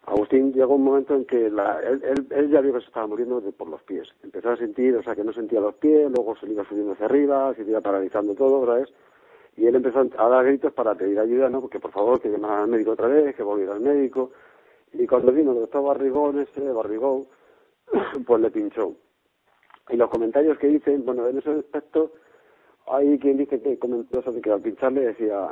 Agustín 0.06 0.54
llegó 0.54 0.76
un 0.76 0.84
momento 0.84 1.16
en 1.16 1.26
que 1.26 1.50
la, 1.50 1.80
él, 1.82 2.50
ya 2.52 2.62
vio 2.62 2.74
que 2.74 2.82
se 2.82 2.88
estaba 2.88 3.08
muriendo 3.08 3.42
de, 3.42 3.52
por 3.52 3.68
los 3.68 3.82
pies. 3.84 4.08
Empezó 4.24 4.52
a 4.52 4.58
sentir, 4.58 4.96
o 4.96 5.04
sea, 5.04 5.16
que 5.16 5.24
no 5.24 5.34
sentía 5.34 5.60
los 5.60 5.76
pies, 5.76 6.12
luego 6.16 6.36
se 6.36 6.48
iba 6.48 6.64
subiendo 6.66 6.94
hacia 6.94 7.08
arriba, 7.08 7.54
se 7.56 7.64
iba 7.64 7.82
paralizando 7.82 8.36
todo, 8.36 8.66
¿sabes? 8.68 8.90
Y 9.58 9.66
él 9.68 9.76
empezó 9.76 10.00
a 10.18 10.30
dar 10.30 10.46
gritos 10.46 10.74
para 10.74 10.96
pedir 10.96 11.20
ayuda, 11.20 11.50
¿no? 11.50 11.62
Porque 11.62 11.80
por 11.80 11.92
favor 11.92 12.20
que 12.20 12.30
llamara 12.30 12.64
al 12.64 12.68
médico 12.68 12.92
otra 12.92 13.08
vez, 13.08 13.36
que 13.36 13.44
volviera 13.44 13.74
al 13.74 13.80
médico. 13.80 14.32
Y 14.94 15.08
cuando 15.08 15.32
vino 15.32 15.52
el 15.52 15.60
doctor 15.60 15.84
Barrigón, 15.84 16.40
ese 16.40 16.62
Barrigón, 16.72 17.26
pues 18.28 18.42
le 18.42 18.52
pinchó. 18.52 18.94
Y 19.90 19.98
los 19.98 20.10
comentarios 20.10 20.58
que 20.58 20.68
dicen, 20.68 21.06
bueno, 21.06 21.28
en 21.28 21.38
ese 21.38 21.52
aspecto, 21.52 22.12
hay 22.88 23.18
quien 23.20 23.38
dice 23.38 23.62
que 23.62 23.80
comentó 23.80 24.20
eso 24.20 24.32
de 24.32 24.42
que 24.42 24.52
al 24.52 24.62
pincharle 24.62 25.02
decía, 25.02 25.48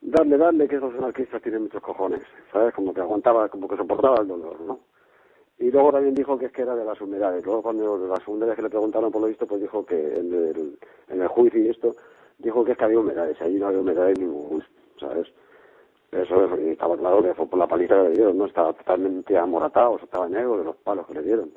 darle, 0.00 0.36
darle, 0.36 0.68
que 0.68 0.76
esos 0.76 0.94
anarquistas 0.94 1.42
tienen 1.42 1.62
muchos 1.62 1.82
cojones, 1.82 2.20
¿sabes? 2.52 2.72
Como 2.74 2.94
que 2.94 3.00
aguantaba, 3.00 3.48
como 3.48 3.66
que 3.66 3.76
soportaba 3.76 4.20
el 4.20 4.28
dolor, 4.28 4.60
¿no? 4.60 4.80
Y 5.58 5.72
luego 5.72 5.90
también 5.90 6.14
dijo 6.14 6.38
que 6.38 6.46
es 6.46 6.52
que 6.52 6.62
era 6.62 6.76
de 6.76 6.84
las 6.84 7.00
humedades. 7.00 7.44
Luego 7.44 7.62
cuando 7.62 7.98
la 8.06 8.16
segunda 8.16 8.46
vez 8.46 8.54
que 8.54 8.62
le 8.62 8.70
preguntaron 8.70 9.10
por 9.10 9.22
lo 9.22 9.26
visto, 9.26 9.46
pues 9.46 9.60
dijo 9.60 9.84
que 9.84 9.96
en 9.96 11.20
el 11.20 11.28
juicio 11.28 11.60
y 11.60 11.68
esto, 11.68 11.96
dijo 12.38 12.64
que 12.64 12.72
es 12.72 12.78
que 12.78 12.84
había 12.84 13.00
humedades. 13.00 13.40
Allí 13.40 13.58
no 13.58 13.66
había 13.68 13.80
humedades 13.80 14.18
ningún, 14.18 14.64
¿sabes? 14.98 15.28
Eso 16.10 16.54
estaba 16.56 16.96
claro 16.96 17.22
que 17.22 17.34
fue 17.34 17.46
por 17.46 17.58
la 17.58 17.66
paliza 17.66 17.96
que 17.96 18.08
le 18.08 18.14
dieron, 18.14 18.38
¿no? 18.38 18.46
Estaba 18.46 18.72
totalmente 18.72 19.36
amoratado, 19.36 19.98
estaba 20.02 20.28
negro 20.28 20.58
de 20.58 20.64
los 20.64 20.76
palos 20.76 21.06
que 21.06 21.14
le 21.14 21.22
dieron 21.22 21.50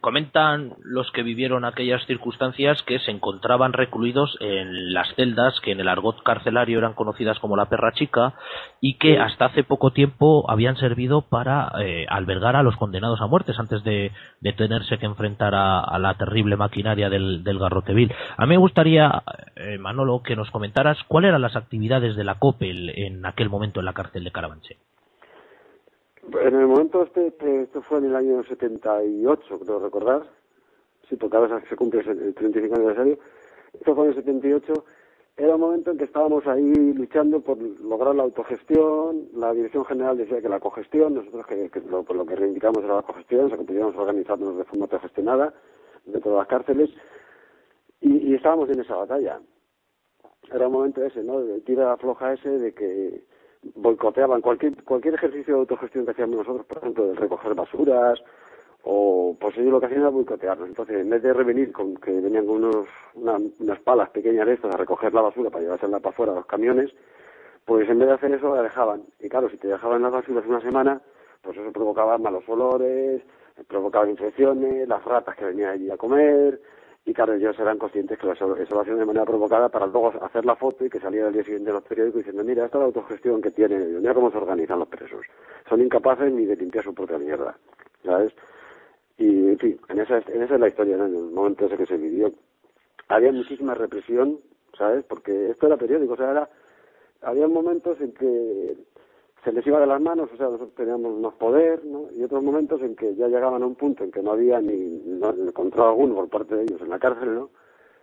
comentan 0.00 0.74
los 0.82 1.10
que 1.12 1.22
vivieron 1.22 1.64
aquellas 1.64 2.04
circunstancias 2.06 2.82
que 2.82 2.98
se 3.00 3.10
encontraban 3.10 3.72
recluidos 3.72 4.36
en 4.40 4.92
las 4.92 5.14
celdas 5.14 5.58
que 5.60 5.72
en 5.72 5.80
el 5.80 5.88
argot 5.88 6.22
carcelario 6.22 6.78
eran 6.78 6.94
conocidas 6.94 7.38
como 7.38 7.56
la 7.56 7.68
perra 7.68 7.92
chica 7.92 8.34
y 8.80 8.94
que 8.98 9.18
hasta 9.18 9.46
hace 9.46 9.64
poco 9.64 9.92
tiempo 9.92 10.50
habían 10.50 10.76
servido 10.76 11.22
para 11.22 11.72
eh, 11.80 12.06
albergar 12.08 12.56
a 12.56 12.62
los 12.62 12.76
condenados 12.76 13.20
a 13.20 13.26
muertes 13.26 13.58
antes 13.58 13.82
de, 13.84 14.12
tenerse 14.56 14.98
que 14.98 15.06
enfrentar 15.06 15.54
a, 15.54 15.98
la 15.98 16.14
terrible 16.14 16.56
maquinaria 16.56 17.08
del, 17.08 17.42
del 17.42 17.58
garrotevil. 17.58 18.12
A 18.36 18.46
mí 18.46 18.50
me 18.50 18.56
gustaría, 18.58 19.22
eh, 19.56 19.78
Manolo, 19.78 20.22
que 20.22 20.36
nos 20.36 20.50
comentaras 20.50 20.98
cuáles 21.08 21.30
eran 21.30 21.42
las 21.42 21.56
actividades 21.56 22.16
de 22.16 22.24
la 22.24 22.36
COPEL 22.36 22.90
en 22.90 23.24
aquel 23.24 23.48
momento 23.48 23.80
en 23.80 23.86
la 23.86 23.92
cárcel 23.92 24.24
de 24.24 24.30
Carabanchel. 24.30 24.76
En 26.22 26.54
el 26.54 26.66
momento 26.66 27.02
este, 27.02 27.62
esto 27.62 27.82
fue 27.82 27.98
en 27.98 28.04
el 28.06 28.16
año 28.16 28.44
78, 28.44 29.58
creo 29.58 29.78
recordar, 29.80 30.22
sí, 31.08 31.16
porque 31.16 31.36
ahora 31.36 31.62
se 31.68 31.76
cumple 31.76 32.00
el 32.00 32.34
35 32.34 32.74
aniversario, 32.76 33.18
esto 33.72 33.94
fue 33.94 34.04
en 34.04 34.10
el 34.10 34.16
78 34.16 34.84
era 35.36 35.54
un 35.54 35.60
momento 35.62 35.90
en 35.90 35.98
que 35.98 36.04
estábamos 36.04 36.46
ahí 36.46 36.92
luchando 36.92 37.40
por 37.40 37.56
lograr 37.58 38.14
la 38.14 38.22
autogestión, 38.22 39.28
la 39.34 39.52
Dirección 39.54 39.84
General 39.86 40.16
decía 40.16 40.42
que 40.42 40.48
la 40.48 40.60
cogestión, 40.60 41.14
nosotros 41.14 41.46
que 41.46 41.70
lo, 41.88 42.02
por 42.02 42.16
lo 42.16 42.26
que 42.26 42.36
reivindicamos 42.36 42.84
era 42.84 42.96
la 42.96 43.02
cogestión, 43.02 43.46
o 43.46 43.48
sea 43.48 43.56
que 43.56 43.64
pudiéramos 43.64 43.96
organizarnos 43.96 44.58
de 44.58 44.64
forma 44.64 44.84
autogestionada 44.84 45.54
dentro 46.04 46.32
de 46.32 46.36
las 46.36 46.46
cárceles, 46.46 46.90
y, 48.00 48.30
y 48.30 48.34
estábamos 48.34 48.68
en 48.68 48.80
esa 48.80 48.94
batalla. 48.94 49.40
Era 50.52 50.66
un 50.66 50.74
momento 50.74 51.02
ese, 51.02 51.22
¿no? 51.22 51.40
De 51.40 51.60
tira 51.62 51.96
floja 51.96 52.34
ese 52.34 52.50
de 52.50 52.74
que 52.74 53.24
boicoteaban 53.74 54.40
cualquier 54.40 54.82
cualquier 54.84 55.14
ejercicio 55.14 55.54
de 55.54 55.60
autogestión 55.60 56.04
que 56.04 56.10
hacíamos 56.12 56.36
nosotros, 56.36 56.66
por 56.66 56.78
ejemplo, 56.78 57.06
de 57.06 57.14
recoger 57.14 57.54
basuras, 57.54 58.22
o 58.84 59.36
pues 59.40 59.56
ellos 59.58 59.70
lo 59.72 59.80
que 59.80 59.86
hacían 59.86 60.00
era 60.02 60.10
boicotearnos. 60.10 60.68
Entonces, 60.68 60.96
en 60.96 61.10
vez 61.10 61.22
de 61.22 61.32
revenir 61.32 61.72
con 61.72 61.94
que 61.96 62.10
venían 62.10 62.46
con 62.46 62.56
unos, 62.64 62.86
una- 63.14 63.38
unas 63.60 63.80
palas 63.80 64.10
pequeñas 64.10 64.46
de 64.46 64.54
estas 64.54 64.74
a 64.74 64.78
recoger 64.78 65.14
la 65.14 65.22
basura 65.22 65.50
para 65.50 65.62
llevársela 65.62 66.00
para 66.00 66.12
afuera 66.12 66.32
a 66.32 66.36
los 66.36 66.46
camiones, 66.46 66.90
pues 67.64 67.88
en 67.88 67.98
vez 68.00 68.08
de 68.08 68.14
hacer 68.14 68.32
eso 68.32 68.54
la 68.54 68.62
dejaban. 68.62 69.02
Y 69.20 69.28
claro, 69.28 69.48
si 69.48 69.56
te 69.56 69.68
dejaban 69.68 70.02
las 70.02 70.10
basuras 70.12 70.44
una 70.46 70.60
semana, 70.60 71.00
pues 71.42 71.56
eso 71.56 71.70
provocaba 71.72 72.18
malos 72.18 72.48
olores, 72.48 73.22
provocaba 73.68 74.08
infecciones, 74.08 74.88
las 74.88 75.04
ratas 75.04 75.36
que 75.36 75.44
venían 75.44 75.70
allí 75.70 75.90
a 75.90 75.96
comer, 75.96 76.60
y 77.04 77.12
claro, 77.12 77.34
ellos 77.34 77.58
eran 77.58 77.78
conscientes 77.78 78.16
que 78.18 78.30
eso, 78.30 78.46
lo 78.46 78.80
hacían 78.80 78.98
de 78.98 79.04
manera 79.04 79.24
provocada 79.24 79.68
para 79.68 79.86
luego 79.86 80.12
hacer 80.22 80.44
la 80.44 80.54
foto 80.54 80.84
y 80.84 80.90
que 80.90 81.00
saliera 81.00 81.28
el 81.28 81.34
día 81.34 81.42
siguiente 81.42 81.70
en 81.70 81.74
los 81.74 81.84
periódicos 81.84 82.18
diciendo, 82.18 82.44
mira, 82.44 82.64
esta 82.64 82.78
es 82.78 82.80
la 82.80 82.86
autogestión 82.86 83.42
que 83.42 83.50
tienen 83.50 83.98
mira 83.98 84.14
cómo 84.14 84.30
se 84.30 84.38
organizan 84.38 84.78
los 84.78 84.88
presos. 84.88 85.26
Son 85.68 85.80
incapaces 85.80 86.32
ni 86.32 86.44
de 86.44 86.54
limpiar 86.54 86.84
su 86.84 86.94
propia 86.94 87.18
mierda, 87.18 87.56
¿sabes? 88.04 88.32
Y, 89.18 89.48
en 89.48 89.58
fin, 89.58 89.80
en 89.88 89.98
esa, 89.98 90.18
en 90.18 90.42
esa 90.42 90.54
es 90.54 90.60
la 90.60 90.68
historia, 90.68 90.94
en 90.94 91.02
el 91.02 91.30
momento 91.32 91.66
ese 91.66 91.76
que 91.76 91.86
se 91.86 91.96
vivió. 91.96 92.32
Había 93.08 93.32
muchísima 93.32 93.74
represión, 93.74 94.38
¿sabes? 94.78 95.04
Porque 95.04 95.50
esto 95.50 95.66
era 95.66 95.76
periódico, 95.76 96.12
o 96.12 96.16
sea, 96.16 96.30
era, 96.30 96.48
había 97.22 97.48
momentos 97.48 98.00
en 98.00 98.12
que 98.12 98.76
se 99.44 99.52
les 99.52 99.66
iba 99.66 99.80
de 99.80 99.86
las 99.86 100.00
manos, 100.00 100.30
o 100.32 100.36
sea, 100.36 100.46
nosotros 100.46 100.74
teníamos 100.74 101.18
más 101.18 101.34
poder, 101.34 101.84
¿no? 101.84 102.06
Y 102.14 102.22
otros 102.22 102.42
momentos 102.42 102.80
en 102.82 102.94
que 102.94 103.14
ya 103.16 103.26
llegaban 103.26 103.62
a 103.62 103.66
un 103.66 103.74
punto 103.74 104.04
en 104.04 104.12
que 104.12 104.22
no 104.22 104.32
había 104.32 104.60
ni, 104.60 105.02
no, 105.04 105.32
ni 105.32 105.52
control 105.52 105.88
alguno 105.88 106.14
por 106.14 106.28
parte 106.28 106.54
de 106.54 106.62
ellos 106.62 106.80
en 106.80 106.90
la 106.90 106.98
cárcel, 106.98 107.34
¿no? 107.34 107.50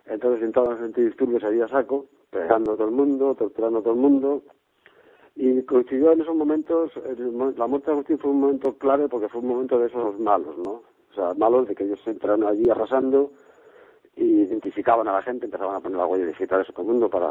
Entonces 0.04 0.42
entraban 0.42 0.72
los 0.72 0.80
antidisturbios 0.80 1.42
allí 1.44 1.60
a 1.60 1.68
saco, 1.68 2.06
pegando 2.30 2.72
a 2.72 2.76
todo 2.76 2.88
el 2.88 2.94
mundo, 2.94 3.34
torturando 3.34 3.78
a 3.78 3.82
todo 3.82 3.94
el 3.94 4.00
mundo. 4.00 4.42
Y 5.34 5.62
coincidió 5.62 6.12
en 6.12 6.20
esos 6.20 6.34
momentos, 6.34 6.90
el 6.96 7.56
la 7.56 7.66
muerte 7.66 7.86
de 7.86 7.92
Agustín 7.92 8.18
fue 8.18 8.30
un 8.30 8.40
momento 8.40 8.76
clave 8.76 9.08
porque 9.08 9.28
fue 9.28 9.40
un 9.40 9.48
momento 9.48 9.78
de 9.78 9.86
esos 9.86 10.18
malos, 10.18 10.58
¿no? 10.58 10.82
O 11.10 11.14
sea, 11.14 11.32
malos 11.34 11.68
de 11.68 11.74
que 11.74 11.84
ellos 11.84 12.00
entraron 12.06 12.44
allí 12.44 12.68
arrasando 12.68 13.32
identificaban 14.24 15.08
a 15.08 15.12
la 15.12 15.22
gente, 15.22 15.46
empezaban 15.46 15.76
a 15.76 15.80
poner 15.80 15.98
la 15.98 16.06
huella 16.06 16.26
digital 16.26 16.64
de 16.66 16.72
todo 16.72 16.82
el 16.82 16.88
mundo 16.88 17.08
para 17.10 17.30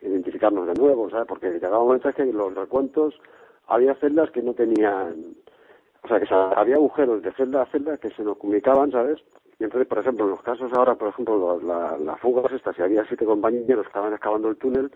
identificarnos 0.00 0.66
de 0.66 0.74
nuevo, 0.74 1.08
¿sabes? 1.10 1.26
Porque 1.28 1.50
llegaba 1.50 1.78
un 1.80 1.86
momento 1.88 2.08
en 2.08 2.14
que 2.14 2.24
los 2.32 2.54
recuentos 2.54 3.14
había 3.68 3.94
celdas 3.96 4.30
que 4.30 4.42
no 4.42 4.54
tenían, 4.54 5.34
o 6.02 6.08
sea, 6.08 6.18
que 6.20 6.26
había 6.34 6.76
agujeros 6.76 7.22
de 7.22 7.32
celda 7.32 7.62
a 7.62 7.66
celda 7.66 7.96
que 7.98 8.10
se 8.10 8.22
nos 8.22 8.38
comunicaban, 8.38 8.90
¿sabes? 8.90 9.20
Y 9.58 9.64
entonces, 9.64 9.86
por 9.88 9.98
ejemplo, 9.98 10.24
en 10.24 10.30
los 10.32 10.42
casos 10.42 10.72
ahora, 10.72 10.94
por 10.96 11.08
ejemplo, 11.08 11.36
los- 11.38 11.62
la, 11.62 11.96
las 11.98 12.18
fugas 12.20 12.50
estas, 12.52 12.74
si 12.74 12.82
había 12.82 13.04
siete 13.04 13.24
compañeros 13.24 13.82
que 13.84 13.88
estaban 13.88 14.12
excavando 14.12 14.48
el 14.48 14.56
túnel, 14.56 14.90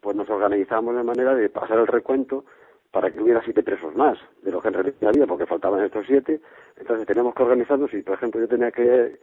pues 0.00 0.16
nos 0.16 0.28
organizamos 0.28 0.96
de 0.96 1.04
manera 1.04 1.34
de 1.34 1.48
pasar 1.48 1.78
el 1.78 1.86
recuento 1.86 2.44
para 2.90 3.10
que 3.10 3.20
hubiera 3.22 3.40
siete 3.42 3.62
presos 3.62 3.94
más 3.94 4.18
de 4.42 4.50
los 4.50 4.60
que 4.60 4.68
en 4.68 4.74
realidad 4.74 5.08
había, 5.08 5.26
porque 5.26 5.46
faltaban 5.46 5.84
estos 5.84 6.04
siete. 6.06 6.40
Entonces 6.76 7.06
teníamos 7.06 7.34
que 7.34 7.42
organizarnos 7.44 7.92
y, 7.94 8.02
por 8.02 8.14
ejemplo, 8.16 8.40
yo 8.40 8.48
tenía 8.48 8.70
que, 8.72 9.18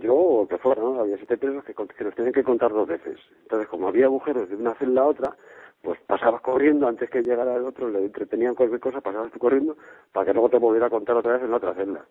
yo 0.00 0.14
o 0.14 0.48
que 0.48 0.58
fuera, 0.58 0.82
¿no? 0.82 1.00
Había 1.00 1.16
siete 1.16 1.36
presos 1.36 1.64
que, 1.64 1.74
que 1.74 2.04
nos 2.04 2.14
tenían 2.14 2.32
que 2.32 2.44
contar 2.44 2.72
dos 2.72 2.86
veces. 2.86 3.18
Entonces, 3.42 3.68
como 3.68 3.88
había 3.88 4.06
agujeros 4.06 4.48
de 4.48 4.56
una 4.56 4.74
celda 4.74 5.02
a 5.02 5.06
otra, 5.06 5.36
pues 5.82 6.00
pasabas 6.06 6.40
corriendo 6.40 6.88
antes 6.88 7.10
que 7.10 7.22
llegara 7.22 7.56
el 7.56 7.64
otro, 7.64 7.90
le 7.90 7.98
entretenían 7.98 8.54
cualquier 8.54 8.80
cosa, 8.80 9.00
pasabas 9.00 9.32
tú 9.32 9.38
corriendo 9.38 9.76
para 10.12 10.26
que 10.26 10.32
luego 10.32 10.48
te 10.48 10.58
volviera 10.58 10.86
a 10.86 10.90
contar 10.90 11.16
otra 11.16 11.34
vez 11.34 11.42
en 11.42 11.50
la 11.50 11.56
otra 11.56 11.74
celda. 11.74 12.06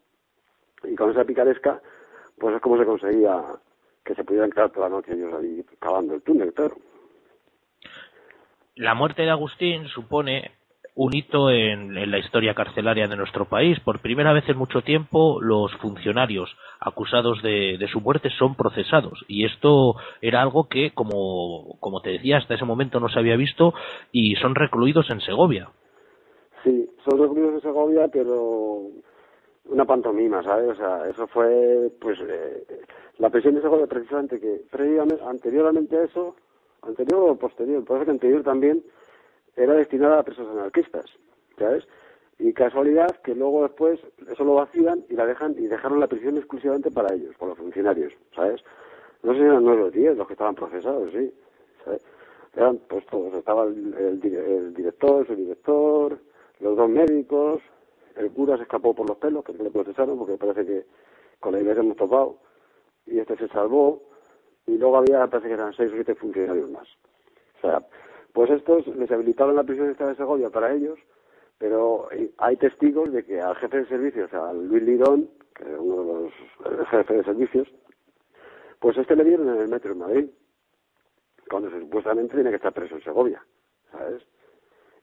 Y 0.84 0.96
con 0.96 1.12
esa 1.12 1.24
picaresca, 1.24 1.82
pues 2.38 2.56
es 2.56 2.62
como 2.62 2.78
se 2.78 2.86
conseguía 2.86 3.42
que 4.04 4.16
se 4.16 4.24
pudieran 4.24 4.52
quedar 4.52 4.70
toda 4.70 4.90
la 4.90 4.98
noche 4.98 5.14
ellos 5.14 5.34
ahí 5.34 5.66
cavando 5.80 6.16
el 6.16 6.22
túnel, 6.22 6.54
claro. 6.54 6.76
La 8.76 8.94
muerte 8.96 9.22
de 9.22 9.30
Agustín 9.30 9.88
supone 9.88 10.52
un 10.96 11.16
hito 11.16 11.50
en, 11.50 11.94
la 12.12 12.20
historia 12.20 12.54
carcelaria 12.54 13.08
de 13.08 13.16
nuestro 13.16 13.46
país. 13.46 13.80
Por 13.80 14.00
primera 14.00 14.34
vez 14.34 14.48
en 14.48 14.58
mucho 14.58 14.82
tiempo, 14.82 15.42
los 15.42 15.74
funcionarios 15.78 16.56
acusados 16.80 17.42
de, 17.42 17.78
de 17.78 17.88
su 17.88 18.00
muerte 18.02 18.30
son 18.38 18.56
procesados. 18.56 19.24
Y 19.28 19.46
esto 19.46 19.96
era 20.22 20.42
algo 20.42 20.68
que, 20.68 20.94
como, 20.94 22.02
te 22.04 22.12
decía, 22.12 22.38
hasta 22.38 22.56
ese 22.56 22.66
momento 22.66 23.00
no 23.00 23.10
se 23.10 23.20
había 23.20 23.36
visto 23.36 23.74
y 24.12 24.36
son 24.36 24.56
recluidos 24.56 25.10
en 25.10 25.22
Segovia. 25.22 25.70
Sí, 26.64 26.90
son 27.10 27.20
recluidos 27.20 27.56
en 27.56 27.62
Segovia, 27.62 28.08
pero 28.12 28.88
una 29.66 29.86
pantomima, 29.86 30.44
¿sabes? 30.44 30.70
O 30.70 30.76
sea, 30.76 31.10
eso 31.10 31.26
fue, 31.28 31.92
pues, 32.00 32.20
eh, 32.22 32.66
la 33.18 33.30
prisión 33.30 33.56
de 33.56 33.62
Segovia 33.62 33.88
precisamente 33.88 34.40
que 34.40 34.62
previamente, 34.70 35.24
anteriormente 35.24 35.98
a 35.98 36.04
eso, 36.04 36.36
anterior 36.84 37.32
o 37.32 37.36
posterior, 37.36 37.84
parece 37.84 38.06
que 38.06 38.12
anterior 38.12 38.44
también, 38.44 38.84
era 39.56 39.74
destinada 39.74 40.20
a 40.20 40.24
presos 40.24 40.48
anarquistas, 40.50 41.06
¿sabes? 41.58 41.88
Y 42.40 42.52
casualidad 42.54 43.10
que 43.24 43.36
luego 43.36 43.64
después 43.64 44.00
eso 44.30 44.44
lo 44.44 44.56
vacían 44.56 45.06
y 45.10 45.14
la 45.16 45.26
dejan 45.26 45.56
y 45.58 45.68
dejaron 45.68 46.00
la 46.00 46.08
prisión 46.08 46.38
exclusivamente 46.38 46.90
para 46.92 47.14
ellos, 47.14 47.36
para 47.38 47.50
los 47.50 47.60
funcionarios, 47.60 48.14
¿sabes? 48.36 48.64
No 49.22 49.34
sé 49.34 49.40
si 49.40 49.46
eran 49.46 49.64
nueve 49.64 49.84
o 49.84 49.92
diez 49.92 50.18
los 50.18 50.28
que 50.28 50.34
estaban 50.34 50.56
procesados, 50.56 51.12
sí, 51.12 51.34
¿sabes? 51.86 52.02
Eran 52.56 52.78
pues 52.90 53.06
todos, 53.08 53.34
estaba 53.36 53.64
el, 53.66 53.94
el 53.94 54.20
di- 54.20 54.36
el 54.36 54.74
director, 54.74 55.22
el 55.22 55.28
subdirector, 55.28 56.20
los 56.60 56.76
dos 56.78 56.90
médicos, 56.90 57.62
el 58.16 58.32
cura 58.32 58.58
se 58.58 58.64
escapó 58.64 58.94
por 58.94 59.08
los 59.08 59.18
pelos, 59.18 59.44
que 59.44 59.54
no 59.54 59.64
le 59.64 59.72
procesaron 59.72 60.18
porque 60.18 60.38
parece 60.38 60.66
que 60.66 60.86
con 61.40 61.54
la 61.54 61.60
iglesia 61.60 61.82
hemos 61.82 61.98
topado, 61.98 62.38
y 63.06 63.20
este 63.20 63.38
se 63.38 63.48
salvó, 63.50 64.02
y 64.68 64.78
luego 64.78 64.98
había, 64.98 65.26
parece 65.28 65.48
que 65.50 65.54
eran 65.56 65.74
seis 65.74 65.92
o 65.92 65.96
siete 65.96 66.16
funcionarios 66.16 66.70
más. 66.70 66.88
O 67.58 67.62
sea, 67.62 67.86
pues 68.34 68.50
estos 68.52 68.86
les 68.88 69.10
habilitaron 69.12 69.56
la 69.56 69.64
prisión 69.64 69.90
esta 69.90 70.08
de 70.08 70.16
Segovia 70.16 70.50
para 70.50 70.74
ellos, 70.74 71.00
pero 71.58 72.10
hay 72.38 72.58
testigos 72.58 73.12
de 73.14 73.24
que 73.24 73.40
al 73.40 73.56
jefe 73.56 73.78
de 73.78 73.86
servicios, 73.88 74.34
a 74.34 74.52
Luis 74.54 74.84
Lidón, 74.84 75.30
que 75.56 75.64
es 75.64 75.78
uno 75.80 76.04
de 76.04 76.14
los 76.24 76.34
eh, 76.34 76.86
jefes 76.90 77.18
de 77.18 77.24
servicios, 77.24 77.68
pues 78.80 78.98
este 78.98 79.16
le 79.16 79.24
dieron 79.24 79.48
en 79.50 79.58
el 79.62 79.70
metro 79.70 79.94
en 79.94 80.00
Madrid, 80.00 80.30
cuando 81.50 81.70
se- 81.70 81.80
supuestamente 81.80 82.36
tiene 82.36 82.50
que 82.50 82.58
estar 82.58 82.74
preso 82.74 82.96
en 82.96 83.04
Segovia, 83.04 83.44
¿sabes? 83.92 84.24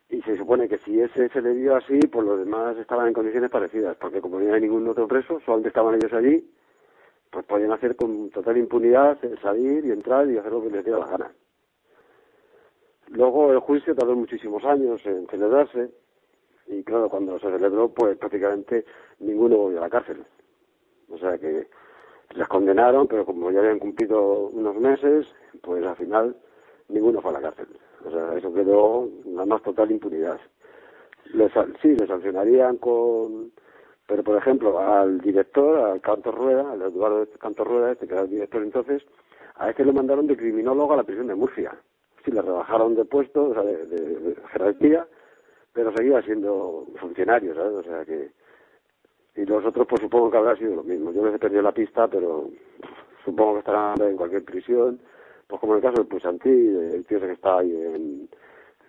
Y 0.09 0.21
se 0.23 0.37
supone 0.37 0.69
que 0.69 0.79
si 0.79 1.01
ese 1.01 1.29
se 1.29 1.41
le 1.41 1.55
dio 1.55 1.77
así, 1.77 1.99
pues 2.01 2.27
los 2.27 2.39
demás 2.41 2.77
estaban 2.79 3.07
en 3.07 3.13
condiciones 3.15 3.51
parecidas, 3.51 3.97
porque 3.97 4.21
como 4.21 4.41
no 4.41 4.53
hay 4.53 4.61
ningún 4.61 4.89
otro 4.89 5.07
preso, 5.07 5.41
solamente 5.41 5.69
estaban 5.69 5.95
ellos 5.95 6.13
allí, 6.13 6.53
pues 7.31 7.47
podían 7.47 7.73
hacer 7.73 7.95
con 7.95 8.29
total 8.31 8.57
impunidad 8.57 9.25
eh, 9.25 9.37
salir 9.41 9.85
y 9.87 9.93
entrar 9.93 10.29
y 10.29 10.37
hacer 10.37 10.51
lo 10.51 10.63
que 10.63 10.71
les 10.71 10.85
diera 10.85 10.99
la 10.99 11.07
gana. 11.07 11.33
Luego 13.11 13.53
el 13.53 13.59
juicio 13.59 13.95
tardó 13.95 14.15
muchísimos 14.15 14.65
años 14.65 15.05
en 15.05 15.27
celebrarse 15.27 15.91
y 16.69 16.85
claro, 16.85 17.09
cuando 17.09 17.39
se 17.41 17.51
celebró, 17.51 17.89
pues 17.89 18.17
prácticamente 18.17 18.85
ninguno 19.19 19.57
volvió 19.57 19.79
a 19.79 19.83
la 19.83 19.91
cárcel. 19.91 20.25
O 21.09 21.19
sea 21.19 21.37
que 21.39 21.67
les 22.35 22.49
condenaron, 22.49 23.09
pero 23.09 23.27
como 23.27 23.51
ya 23.51 23.59
habían 23.59 23.81
cumplido 23.81 24.49
unos 24.51 24.77
meses, 24.77 25.27
pues 25.63 25.85
al 25.85 25.97
final 25.97 26.37
ninguno 26.89 27.21
fue 27.21 27.33
a 27.33 27.35
la 27.35 27.41
cárcel. 27.41 27.67
O 28.05 28.11
sea, 28.11 28.39
eso 28.39 28.55
quedó 28.55 29.09
la 29.27 29.45
más 29.45 29.61
total 29.63 29.91
impunidad. 29.91 30.39
Les, 31.35 31.51
sí, 31.83 31.89
les 31.89 32.09
sancionarían 32.09 32.77
con... 32.77 33.53
Pero, 34.07 34.23
por 34.23 34.37
ejemplo, 34.37 34.79
al 34.79 35.21
director, 35.21 35.79
al 35.79 36.01
Cantor 36.01 36.37
Rueda, 36.37 36.73
al 36.73 36.83
Eduardo 36.83 37.27
Cantor 37.39 37.67
Rueda, 37.67 37.93
este 37.93 38.07
que 38.07 38.15
era 38.15 38.23
el 38.23 38.31
director 38.31 38.63
entonces, 38.63 39.03
a 39.57 39.71
este 39.71 39.85
lo 39.85 39.93
mandaron 39.93 40.27
de 40.27 40.37
criminólogo 40.37 40.93
a 40.93 40.97
la 40.97 41.05
prisión 41.05 41.27
de 41.27 41.35
Murcia. 41.35 41.77
Sí, 42.25 42.31
le 42.31 42.43
rebajaron 42.43 42.95
de 42.95 43.05
puesto, 43.05 43.47
o 43.47 43.55
sea, 43.55 43.63
de, 43.63 44.37
jerarquía, 44.53 45.07
pero 45.73 45.93
seguía 45.97 46.21
siendo 46.23 46.87
funcionario, 47.01 47.55
¿sabes? 47.55 47.73
O 47.73 47.83
sea 47.83 48.05
que... 48.05 48.31
Y 49.37 49.47
los 49.47 49.65
otros, 49.65 49.87
pues 49.87 50.03
supongo 50.03 50.31
que 50.31 50.37
habrá 50.37 50.57
sido 50.57 50.77
lo 50.77 50.83
mismo. 50.83 51.13
Yo 51.13 51.25
les 51.25 51.35
he 51.35 51.39
perdido 51.39 51.63
la 51.63 51.73
pista, 51.73 52.09
pero 52.09 52.51
supongo 53.25 53.55
que 53.55 53.59
estarán 53.61 54.01
en 54.03 54.17
cualquier 54.17 54.45
prisión. 54.45 55.01
Pues 55.47 55.61
como 55.61 55.73
en 55.73 55.79
el 55.79 55.83
caso 55.83 55.99
del 55.99 56.09
Pusantí, 56.09 56.49
el 56.49 57.05
tío 57.07 57.21
que 57.21 57.33
está 57.33 57.59
ahí 57.59 57.71
en, 57.71 58.29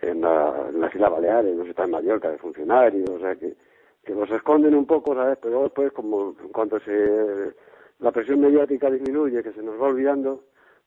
en, 0.01 0.21
la, 0.21 0.67
en 0.69 0.81
las 0.81 0.93
Islas 0.93 1.11
Baleares, 1.11 1.55
no 1.55 1.63
sé, 1.63 1.69
está 1.69 1.85
en 1.85 1.91
Mallorca 1.91 2.29
de 2.29 2.37
funcionario, 2.37 3.05
o 3.13 3.19
sea 3.19 3.35
que, 3.35 3.55
que 4.03 4.13
los 4.13 4.29
esconden 4.31 4.75
un 4.75 4.85
poco, 4.85 5.13
¿sabes? 5.15 5.37
Pero 5.41 5.63
después, 5.63 5.91
como 5.93 6.35
en 6.41 6.49
cuanto 6.49 6.79
se 6.79 7.53
la 7.99 8.11
presión 8.11 8.41
mediática 8.41 8.89
disminuye, 8.89 9.43
que 9.43 9.53
se 9.53 9.61
nos 9.61 9.79
va 9.79 9.87
olvidando, 9.87 10.43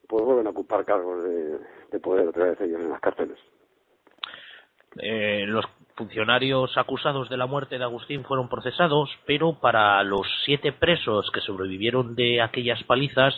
pues 0.08 0.24
vuelven 0.24 0.46
a 0.46 0.50
ocupar 0.50 0.84
cargos 0.84 1.24
de, 1.24 1.58
de 1.90 2.00
poder 2.00 2.28
otra 2.28 2.46
vez 2.46 2.60
ellos 2.60 2.80
en 2.80 2.90
las 2.90 3.00
cárceles. 3.00 3.38
Eh, 5.00 5.44
los 5.46 5.64
funcionarios 5.96 6.76
acusados 6.76 7.28
de 7.28 7.36
la 7.36 7.46
muerte 7.46 7.78
de 7.78 7.84
Agustín 7.84 8.24
fueron 8.24 8.48
procesados, 8.48 9.10
pero 9.26 9.60
para 9.60 10.02
los 10.02 10.26
siete 10.44 10.72
presos 10.72 11.30
que 11.32 11.40
sobrevivieron 11.40 12.16
de 12.16 12.42
aquellas 12.42 12.82
palizas 12.84 13.34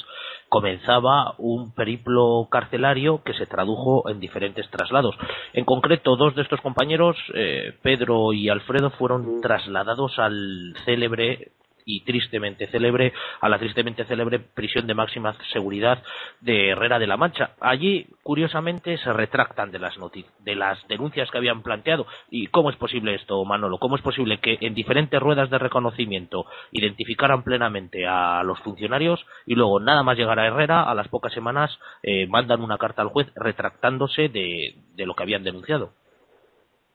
comenzaba 0.49 1.35
un 1.39 1.75
periplo 1.75 2.49
carcelario 2.51 3.23
que 3.25 3.35
se 3.35 3.47
tradujo 3.47 4.09
en 4.09 4.21
diferentes 4.21 4.69
traslados. 4.71 5.17
En 5.53 5.65
concreto, 5.65 6.17
dos 6.17 6.35
de 6.35 6.43
estos 6.43 6.61
compañeros, 6.61 7.17
eh, 7.35 7.75
Pedro 7.83 8.33
y 8.33 8.49
Alfredo, 8.49 8.91
fueron 8.91 9.41
trasladados 9.41 10.19
al 10.19 10.75
célebre 10.85 11.53
y 11.87 12.05
tristemente 12.05 12.67
célebre 12.67 13.15
a 13.41 13.49
la 13.49 13.59
tristemente 13.59 14.05
célebre 14.05 14.41
prisión 14.41 14.87
de 14.87 14.95
máxima 14.95 15.35
seguridad 15.53 16.03
de 16.41 16.71
Herrera 16.71 16.99
de 16.99 17.07
la 17.07 17.17
Mancha. 17.17 17.53
Allí, 17.61 18.09
curiosamente, 18.25 18.99
se 18.99 19.13
retractan 19.13 19.71
de 19.71 19.79
las, 19.79 19.95
de 20.41 20.55
las 20.57 20.87
denuncias 20.89 21.31
que 21.31 21.39
habían 21.39 21.63
planteado. 21.63 22.07
¿Y 22.29 22.49
cómo 22.49 22.71
es 22.71 22.77
posible 22.77 23.15
esto, 23.15 23.43
Manolo? 23.45 23.79
¿Cómo 23.79 23.97
es 23.97 24.03
posible 24.03 24.39
que 24.39 24.59
en 24.61 24.75
diferentes 24.75 25.21
ruedas 25.21 25.49
de 25.49 25.59
reconocimiento 25.59 26.45
identificaran 26.73 27.45
plenamente 27.45 28.07
a 28.07 28.43
los 28.43 28.59
funcionarios 28.61 29.25
y 29.47 29.55
luego, 29.55 29.79
nada 29.79 30.03
más 30.03 30.19
llegar 30.19 30.41
a 30.41 30.47
Herrera, 30.47 30.83
a 30.83 30.95
las 30.95 31.07
pocas 31.09 31.33
semanas 31.33 31.79
eh, 32.03 32.27
mandan 32.27 32.63
una 32.63 32.79
carta 32.79 33.03
al 33.03 33.09
juez 33.09 33.29
retractándose 33.37 34.29
de, 34.29 34.75
lo 35.07 35.15
que 35.15 35.23
habían 35.23 35.45
denunciado? 35.45 35.91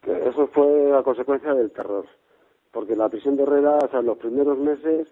Eso 0.04 0.48
fue 0.48 0.98
a 0.98 1.04
consecuencia 1.04 1.54
del 1.54 1.72
terror 1.72 2.06
porque 2.72 2.96
la 2.96 3.10
prisión 3.10 3.36
de 3.36 3.44
Herrera, 3.44 3.78
o 3.78 3.90
sea, 3.90 4.00
en 4.00 4.06
los 4.06 4.18
primeros 4.18 4.58
meses, 4.58 5.08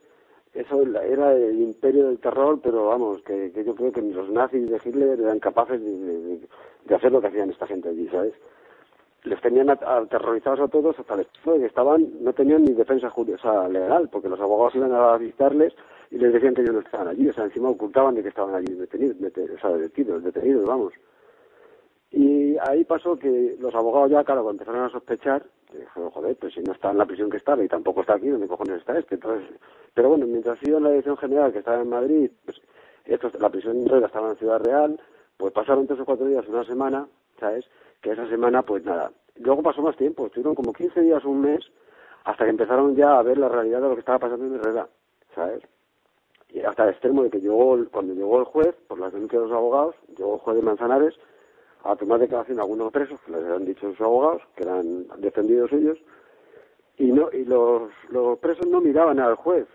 eso 0.53 0.81
era 0.81 1.33
el 1.33 1.61
imperio 1.61 2.07
del 2.07 2.19
terror, 2.19 2.59
pero 2.61 2.87
vamos, 2.87 3.21
que, 3.21 3.51
yo 3.53 3.75
creo 3.75 3.91
que 3.91 4.01
ni 4.01 4.13
los 4.13 4.29
nazis 4.29 4.69
de 4.69 4.79
Hitler 4.83 5.19
eran 5.19 5.39
capaces 5.39 5.79
de, 5.81 6.95
hacer 6.95 7.11
lo 7.11 7.21
que 7.21 7.27
hacían 7.27 7.51
esta 7.51 7.67
gente 7.67 7.89
allí, 7.89 8.07
¿sabes? 8.07 8.33
Les 9.23 9.39
tenían 9.41 9.69
aterrorizados 9.69 10.61
a 10.61 10.67
todos 10.69 10.97
hasta 10.97 11.13
el 11.15 11.27
que 11.43 11.65
estaban, 11.65 12.09
no 12.21 12.33
tenían 12.33 12.63
ni 12.63 12.73
defensa 12.73 13.09
jurídica 13.09 13.67
legal, 13.67 14.09
porque 14.09 14.29
los 14.29 14.39
abogados 14.39 14.75
iban 14.75 14.93
a 14.93 15.17
visitarles 15.17 15.73
y 16.09 16.17
les 16.17 16.33
decían 16.33 16.55
que 16.55 16.61
ellos 16.61 16.75
no 16.75 16.79
estaban 16.79 17.09
allí, 17.09 17.27
o 17.27 17.33
sea, 17.33 17.43
encima 17.43 17.69
ocultaban 17.69 18.15
de 18.15 18.23
que 18.23 18.29
estaban 18.29 18.55
allí 18.55 18.73
detenidos, 18.73 19.17
sea, 19.61 19.71
detenidos, 19.71 20.23
detenidos, 20.23 20.65
vamos. 20.65 20.93
Y 22.11 22.57
ahí 22.67 22.83
pasó 22.85 23.19
que 23.19 23.55
los 23.59 23.75
abogados 23.75 24.09
ya, 24.09 24.23
claro, 24.23 24.49
empezaron 24.49 24.85
a 24.85 24.89
sospechar, 24.89 25.45
dijeron, 25.77 26.09
joder, 26.09 26.35
pues 26.37 26.53
si 26.53 26.61
no 26.61 26.73
está 26.73 26.91
en 26.91 26.97
la 26.97 27.05
prisión 27.05 27.29
que 27.29 27.37
estaba 27.37 27.63
y 27.63 27.67
tampoco 27.67 28.01
está 28.01 28.15
aquí, 28.15 28.29
¿dónde 28.29 28.47
cojones 28.47 28.79
está 28.79 28.97
este? 28.97 29.15
Entonces, 29.15 29.47
pero 29.93 30.09
bueno, 30.09 30.25
mientras 30.25 30.57
sido 30.59 30.77
en 30.77 30.83
la 30.83 30.89
dirección 30.89 31.17
general 31.17 31.51
que 31.51 31.59
estaba 31.59 31.81
en 31.81 31.89
Madrid, 31.89 32.31
pues 32.45 32.59
esto, 33.05 33.31
la 33.39 33.49
prisión 33.49 33.83
de 33.83 34.05
estaba 34.05 34.31
en 34.31 34.37
Ciudad 34.37 34.59
Real, 34.59 34.99
pues 35.37 35.53
pasaron 35.53 35.87
tres 35.87 35.99
o 35.99 36.05
cuatro 36.05 36.25
días, 36.25 36.47
una 36.47 36.63
semana, 36.63 37.07
¿sabes? 37.39 37.65
Que 38.01 38.11
esa 38.11 38.27
semana, 38.27 38.61
pues 38.63 38.83
nada. 38.83 39.11
Luego 39.37 39.63
pasó 39.63 39.81
más 39.81 39.95
tiempo, 39.95 40.25
estuvieron 40.25 40.55
como 40.55 40.73
15 40.73 41.01
días, 41.01 41.23
un 41.23 41.41
mes, 41.41 41.65
hasta 42.25 42.43
que 42.43 42.49
empezaron 42.49 42.95
ya 42.95 43.17
a 43.17 43.23
ver 43.23 43.37
la 43.37 43.49
realidad 43.49 43.81
de 43.81 43.87
lo 43.89 43.93
que 43.93 44.01
estaba 44.01 44.19
pasando 44.19 44.45
en 44.45 44.55
Herrera, 44.55 44.87
¿sabes? 45.33 45.63
Y 46.49 46.61
hasta 46.61 46.83
el 46.83 46.89
extremo 46.89 47.23
de 47.23 47.29
que 47.29 47.39
llegó, 47.39 47.77
cuando 47.91 48.13
llegó 48.13 48.39
el 48.39 48.45
juez, 48.45 48.75
por 48.87 48.99
las 48.99 49.13
denuncias 49.13 49.41
de 49.41 49.47
los 49.47 49.55
abogados, 49.55 49.95
llegó 50.17 50.35
el 50.35 50.39
juez 50.39 50.55
de 50.57 50.63
Manzanares, 50.63 51.15
a 51.83 51.95
tomar 51.95 52.19
declaración 52.19 52.59
a 52.59 52.63
algunos 52.63 52.91
presos, 52.91 53.19
que 53.25 53.31
les 53.31 53.43
habían 53.43 53.65
dicho 53.65 53.89
sus 53.89 54.01
abogados, 54.01 54.41
que 54.55 54.63
eran 54.63 55.07
defendidos 55.17 55.71
ellos, 55.71 55.97
y 56.97 57.11
no 57.11 57.29
y 57.31 57.45
los, 57.45 57.91
los 58.09 58.37
presos 58.39 58.67
no 58.67 58.81
miraban 58.81 59.19
al 59.19 59.35
juez. 59.35 59.67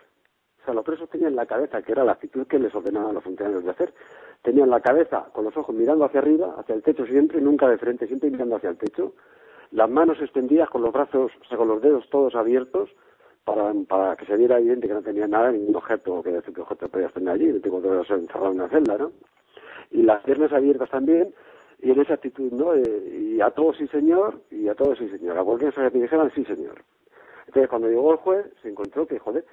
O 0.61 0.65
sea, 0.65 0.75
los 0.75 0.85
presos 0.85 1.11
tenían 1.11 1.37
la 1.37 1.47
cabeza, 1.47 1.83
que 1.83 1.93
era 1.93 2.05
la 2.05 2.13
actitud 2.13 2.47
que 2.47 2.59
les 2.59 2.75
ordenaban 2.75 3.15
los 3.15 3.25
funcionarios 3.25 3.65
de 3.65 3.71
hacer. 3.71 3.95
Tenían 4.43 4.71
la 4.71 4.81
cabeza 4.81 5.29
con 5.33 5.45
los 5.45 5.57
ojos 5.57 5.75
mirando 5.75 6.05
hacia 6.05 6.21
arriba, 6.21 6.55
hacia 6.59 6.75
el 6.75 6.83
techo 6.83 7.05
siempre, 7.07 7.41
nunca 7.41 7.69
de 7.69 7.77
frente, 7.77 8.07
siempre 8.07 8.31
mirando 8.31 8.57
hacia 8.57 8.71
el 8.71 8.79
techo. 8.79 9.15
Las 9.73 9.91
manos 9.91 10.21
extendidas 10.21 10.71
con 10.71 10.83
los 10.83 10.93
brazos, 10.93 11.33
o 11.41 11.45
sea, 11.49 11.59
con 11.59 11.69
los 11.69 11.83
dedos 11.83 12.09
todos 12.09 12.35
abiertos, 12.35 12.91
para, 13.45 13.73
para 13.87 14.17
que 14.17 14.25
se 14.27 14.37
viera 14.37 14.59
evidente 14.59 14.89
que 14.89 14.95
no 14.95 15.03
tenía 15.03 15.27
nada, 15.27 15.53
ningún 15.53 15.77
objeto, 15.77 16.23
que 16.23 16.33
decir 16.33 16.55
que 16.55 16.63
objeto 16.63 16.89
podías 16.89 17.13
tener 17.13 17.35
allí, 17.35 17.47
no 17.47 17.61
tengo 17.61 17.83
que 17.83 17.89
encerrado 18.15 18.53
en 18.53 18.61
una 18.61 18.69
celda, 18.69 18.99
¿no? 18.99 19.13
Y 19.91 20.03
las 20.03 20.23
piernas 20.23 20.53
abiertas 20.53 20.89
también, 20.91 21.35
y 21.85 21.91
en 21.91 22.01
esa 22.01 22.15
actitud, 22.15 22.51
¿no? 22.51 22.75
y 22.75 23.43
a 23.43 23.51
todos 23.51 23.77
sí 23.77 23.87
señor, 23.89 24.41
y 24.51 24.69
a 24.69 24.75
todos 24.75 24.97
sí 24.97 25.07
señor. 25.11 25.39
A 25.39 25.45
cualquier 25.45 25.73
cosa 25.73 25.91
que 25.91 26.01
dijeran 26.01 26.33
sí 26.35 26.43
señor. 26.47 26.83
Entonces, 27.47 27.69
cuando 27.69 27.89
llegó 27.89 28.13
el 28.13 28.19
juez, 28.19 28.47
se 28.63 28.71
encontró 28.71 29.07
que, 29.07 29.19
joder, 29.19 29.45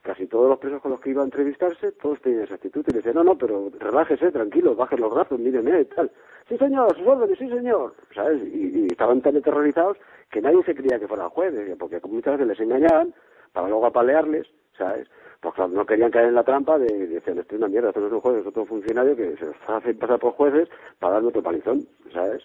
casi 0.00 0.28
todos 0.28 0.48
los 0.48 0.60
presos 0.60 0.80
con 0.80 0.92
los 0.92 1.00
que 1.00 1.10
iba 1.10 1.22
a 1.22 1.24
entrevistarse, 1.24 1.90
todos 1.92 2.20
tenían 2.20 2.44
esa 2.44 2.54
actitud. 2.54 2.84
Y 2.86 2.92
le 2.92 2.98
decía, 2.98 3.12
no, 3.12 3.24
no, 3.24 3.36
pero 3.36 3.72
relájese, 3.76 4.30
tranquilo, 4.30 4.76
baje 4.76 4.96
los 4.96 5.12
brazos, 5.12 5.40
míreme, 5.40 5.84
tal. 5.86 6.12
Sí 6.48 6.56
señor, 6.58 6.96
sus 6.96 7.08
órdenes, 7.08 7.36
sí 7.36 7.48
señor. 7.48 7.92
¿Sabes? 8.14 8.40
Y, 8.44 8.86
estaban 8.86 9.20
tan 9.20 9.36
aterrorizados 9.36 9.98
que 10.30 10.40
nadie 10.40 10.62
se 10.62 10.76
creía 10.76 11.00
que 11.00 11.08
fuera 11.08 11.24
el 11.24 11.30
juez, 11.30 11.52
porque 11.76 12.00
muchas 12.04 12.34
veces 12.34 12.46
les 12.46 12.60
engañaban 12.60 13.12
para 13.52 13.66
luego 13.66 13.86
apalearles, 13.86 14.46
¿sabes? 14.80 15.08
pues 15.40 15.54
claro, 15.54 15.70
no 15.70 15.86
querían 15.86 16.10
caer 16.10 16.28
en 16.28 16.34
la 16.34 16.44
trampa 16.44 16.78
de, 16.78 16.86
decir, 16.86 17.38
esto 17.38 17.54
es 17.54 17.58
una 17.58 17.68
mierda, 17.68 17.88
esto 17.88 18.00
no 18.00 18.08
es 18.08 18.12
un 18.12 18.20
juez, 18.20 18.36
es 18.40 18.46
otro 18.46 18.66
funcionario 18.66 19.16
que 19.16 19.36
se 19.36 19.46
hace 19.68 19.94
pasar 19.94 20.18
por 20.18 20.32
jueces 20.32 20.68
para 20.98 21.14
darle 21.14 21.28
otro 21.28 21.42
palizón, 21.42 21.86
¿sabes? 22.12 22.42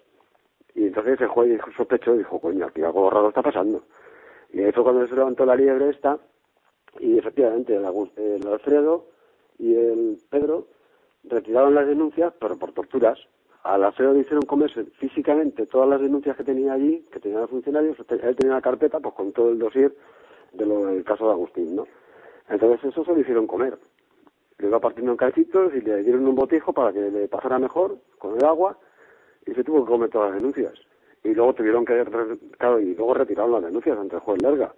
Y 0.75 0.87
entonces 0.87 1.19
el 1.19 1.27
juez 1.27 1.59
sospechó 1.75 2.15
y 2.15 2.19
dijo, 2.19 2.39
coño, 2.39 2.65
aquí 2.65 2.81
algo 2.81 3.09
raro 3.09 3.29
está 3.29 3.41
pasando. 3.41 3.83
Y 4.53 4.61
ahí 4.61 4.71
fue 4.71 4.83
cuando 4.83 5.07
se 5.07 5.15
levantó 5.15 5.45
la 5.45 5.55
liebre 5.55 5.89
esta, 5.89 6.17
y 6.99 7.17
efectivamente 7.17 7.75
el, 7.75 7.85
el 8.17 8.47
Alfredo 8.47 9.05
y 9.57 9.75
el 9.75 10.17
Pedro 10.29 10.67
retiraron 11.25 11.75
las 11.75 11.87
denuncias, 11.87 12.33
pero 12.39 12.57
por 12.57 12.71
torturas. 12.71 13.19
Al 13.63 13.83
Alfredo 13.83 14.13
le 14.13 14.19
hicieron 14.19 14.45
comerse 14.45 14.85
físicamente 14.99 15.65
todas 15.65 15.89
las 15.89 15.99
denuncias 15.99 16.37
que 16.37 16.43
tenía 16.43 16.73
allí, 16.73 17.05
que 17.11 17.19
tenían 17.19 17.41
los 17.41 17.49
funcionarios, 17.49 17.97
él 17.99 18.35
tenía 18.35 18.53
una 18.53 18.61
carpeta 18.61 18.99
pues 18.99 19.15
con 19.15 19.33
todo 19.33 19.49
el 19.49 19.59
dossier 19.59 19.93
de 20.53 20.65
del 20.65 21.03
caso 21.03 21.25
de 21.25 21.31
Agustín, 21.31 21.75
¿no? 21.75 21.85
Entonces 22.49 22.91
eso 22.91 23.03
se 23.03 23.13
lo 23.13 23.19
hicieron 23.19 23.47
comer. 23.47 23.77
Le 24.57 24.67
iba 24.67 24.79
partiendo 24.79 25.11
en 25.11 25.17
cachitos 25.17 25.73
y 25.73 25.81
le 25.81 26.03
dieron 26.03 26.27
un 26.27 26.35
botijo 26.35 26.73
para 26.73 26.93
que 26.93 26.99
le 26.99 27.27
pasara 27.27 27.59
mejor 27.59 27.97
con 28.17 28.37
el 28.37 28.45
agua 28.45 28.77
y 29.45 29.53
se 29.53 29.63
tuvo 29.63 29.83
que 29.83 29.91
comer 29.91 30.09
todas 30.09 30.31
las 30.31 30.39
denuncias. 30.39 30.73
Y 31.23 31.33
luego 31.33 31.53
tuvieron 31.53 31.85
que, 31.85 32.05
claro, 32.57 32.79
y 32.79 32.95
luego 32.95 33.13
retiraron 33.13 33.53
las 33.53 33.63
denuncias 33.63 33.97
ante 33.97 34.15
el 34.15 34.21
juez 34.21 34.41
Lerga. 34.41 34.73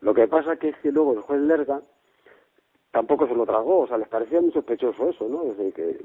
Lo 0.00 0.14
que 0.14 0.28
pasa 0.28 0.56
que 0.56 0.68
es 0.68 0.76
que 0.78 0.92
luego 0.92 1.14
el 1.14 1.20
juez 1.20 1.40
Lerga 1.40 1.82
tampoco 2.92 3.26
se 3.26 3.34
lo 3.34 3.44
tragó, 3.44 3.80
o 3.80 3.86
sea, 3.86 3.98
les 3.98 4.08
parecía 4.08 4.40
muy 4.40 4.52
sospechoso 4.52 5.10
eso, 5.10 5.28
¿no? 5.28 5.44
Desde 5.44 5.72
que 5.72 5.98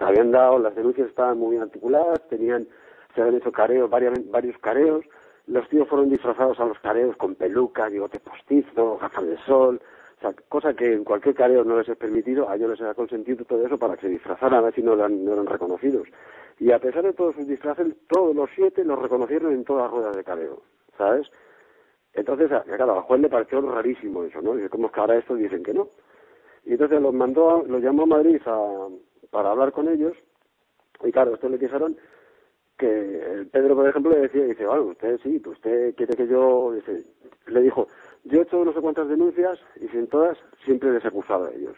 habían 0.00 0.30
dado, 0.30 0.58
las 0.58 0.74
denuncias 0.74 1.08
estaban 1.08 1.38
muy 1.38 1.50
bien 1.50 1.62
articuladas, 1.62 2.26
tenían, 2.28 2.66
se 3.14 3.20
habían 3.20 3.36
hecho 3.36 3.52
careos, 3.52 3.90
varios, 3.90 4.14
varios 4.30 4.56
careos, 4.58 5.04
los 5.46 5.68
tíos 5.68 5.88
fueron 5.88 6.08
disfrazados 6.08 6.58
a 6.60 6.64
los 6.64 6.78
careos 6.78 7.16
con 7.16 7.34
peluca, 7.34 7.88
bigote 7.88 8.20
postizo, 8.20 8.96
gafas 8.98 9.26
de 9.26 9.36
sol, 9.44 9.80
cosa 10.48 10.74
que 10.74 10.92
en 10.92 11.04
cualquier 11.04 11.34
careo 11.34 11.64
no 11.64 11.78
les 11.78 11.88
es 11.88 11.96
permitido, 11.96 12.48
a 12.48 12.56
ellos 12.56 12.70
les 12.70 12.80
ha 12.82 12.94
consentido 12.94 13.44
todo 13.44 13.66
eso 13.66 13.78
para 13.78 13.96
que 13.96 14.02
se 14.02 14.08
disfrazaran, 14.08 14.64
a 14.64 14.72
si 14.72 14.82
no 14.82 14.94
eran, 14.94 15.24
no 15.24 15.32
eran 15.32 15.46
reconocidos. 15.46 16.08
Y 16.58 16.70
a 16.70 16.78
pesar 16.78 17.02
de 17.02 17.12
todos 17.12 17.34
sus 17.34 17.46
disfraces, 17.46 17.94
todos 18.08 18.34
los 18.34 18.48
siete 18.54 18.84
los 18.84 19.00
reconocieron 19.00 19.52
en 19.52 19.64
todas 19.64 19.84
las 19.84 19.90
ruedas 19.92 20.16
de 20.16 20.24
careo, 20.24 20.62
¿sabes? 20.96 21.28
Entonces, 22.14 22.48
claro, 22.48 22.96
al 22.96 23.02
juez 23.02 23.20
le 23.20 23.28
pareció 23.28 23.60
rarísimo 23.62 24.24
eso, 24.24 24.42
¿no? 24.42 24.54
Dice, 24.54 24.68
¿cómo 24.68 24.86
es 24.86 24.92
que 24.92 25.00
ahora 25.00 25.16
estos 25.16 25.38
dicen 25.38 25.62
que 25.62 25.74
no? 25.74 25.88
Y 26.64 26.72
entonces 26.72 27.00
los 27.00 27.14
mandó, 27.14 27.64
los 27.66 27.82
llamó 27.82 28.04
a 28.04 28.06
Madrid 28.06 28.40
para 29.30 29.50
hablar 29.50 29.72
con 29.72 29.88
ellos, 29.88 30.12
y 31.02 31.10
claro, 31.10 31.34
estos 31.34 31.50
le 31.50 31.58
dijeron 31.58 31.96
que 32.78 33.46
Pedro, 33.50 33.74
por 33.74 33.88
ejemplo, 33.88 34.12
le 34.12 34.20
decía, 34.20 34.44
dice, 34.44 34.66
bueno, 34.66 34.84
usted 34.84 35.18
sí, 35.22 35.38
pues 35.38 35.56
usted 35.56 35.94
quiere 35.94 36.14
que 36.14 36.26
yo, 36.26 36.74
le 37.46 37.60
dijo, 37.62 37.88
yo 38.24 38.40
he 38.40 38.42
hecho 38.42 38.64
no 38.64 38.72
sé 38.72 38.80
cuántas 38.80 39.08
denuncias 39.08 39.58
y 39.80 39.88
sin 39.88 40.06
todas 40.06 40.38
siempre 40.64 40.92
les 40.92 41.04
he 41.04 41.08
acusado 41.08 41.46
a 41.46 41.50
ellos. 41.50 41.76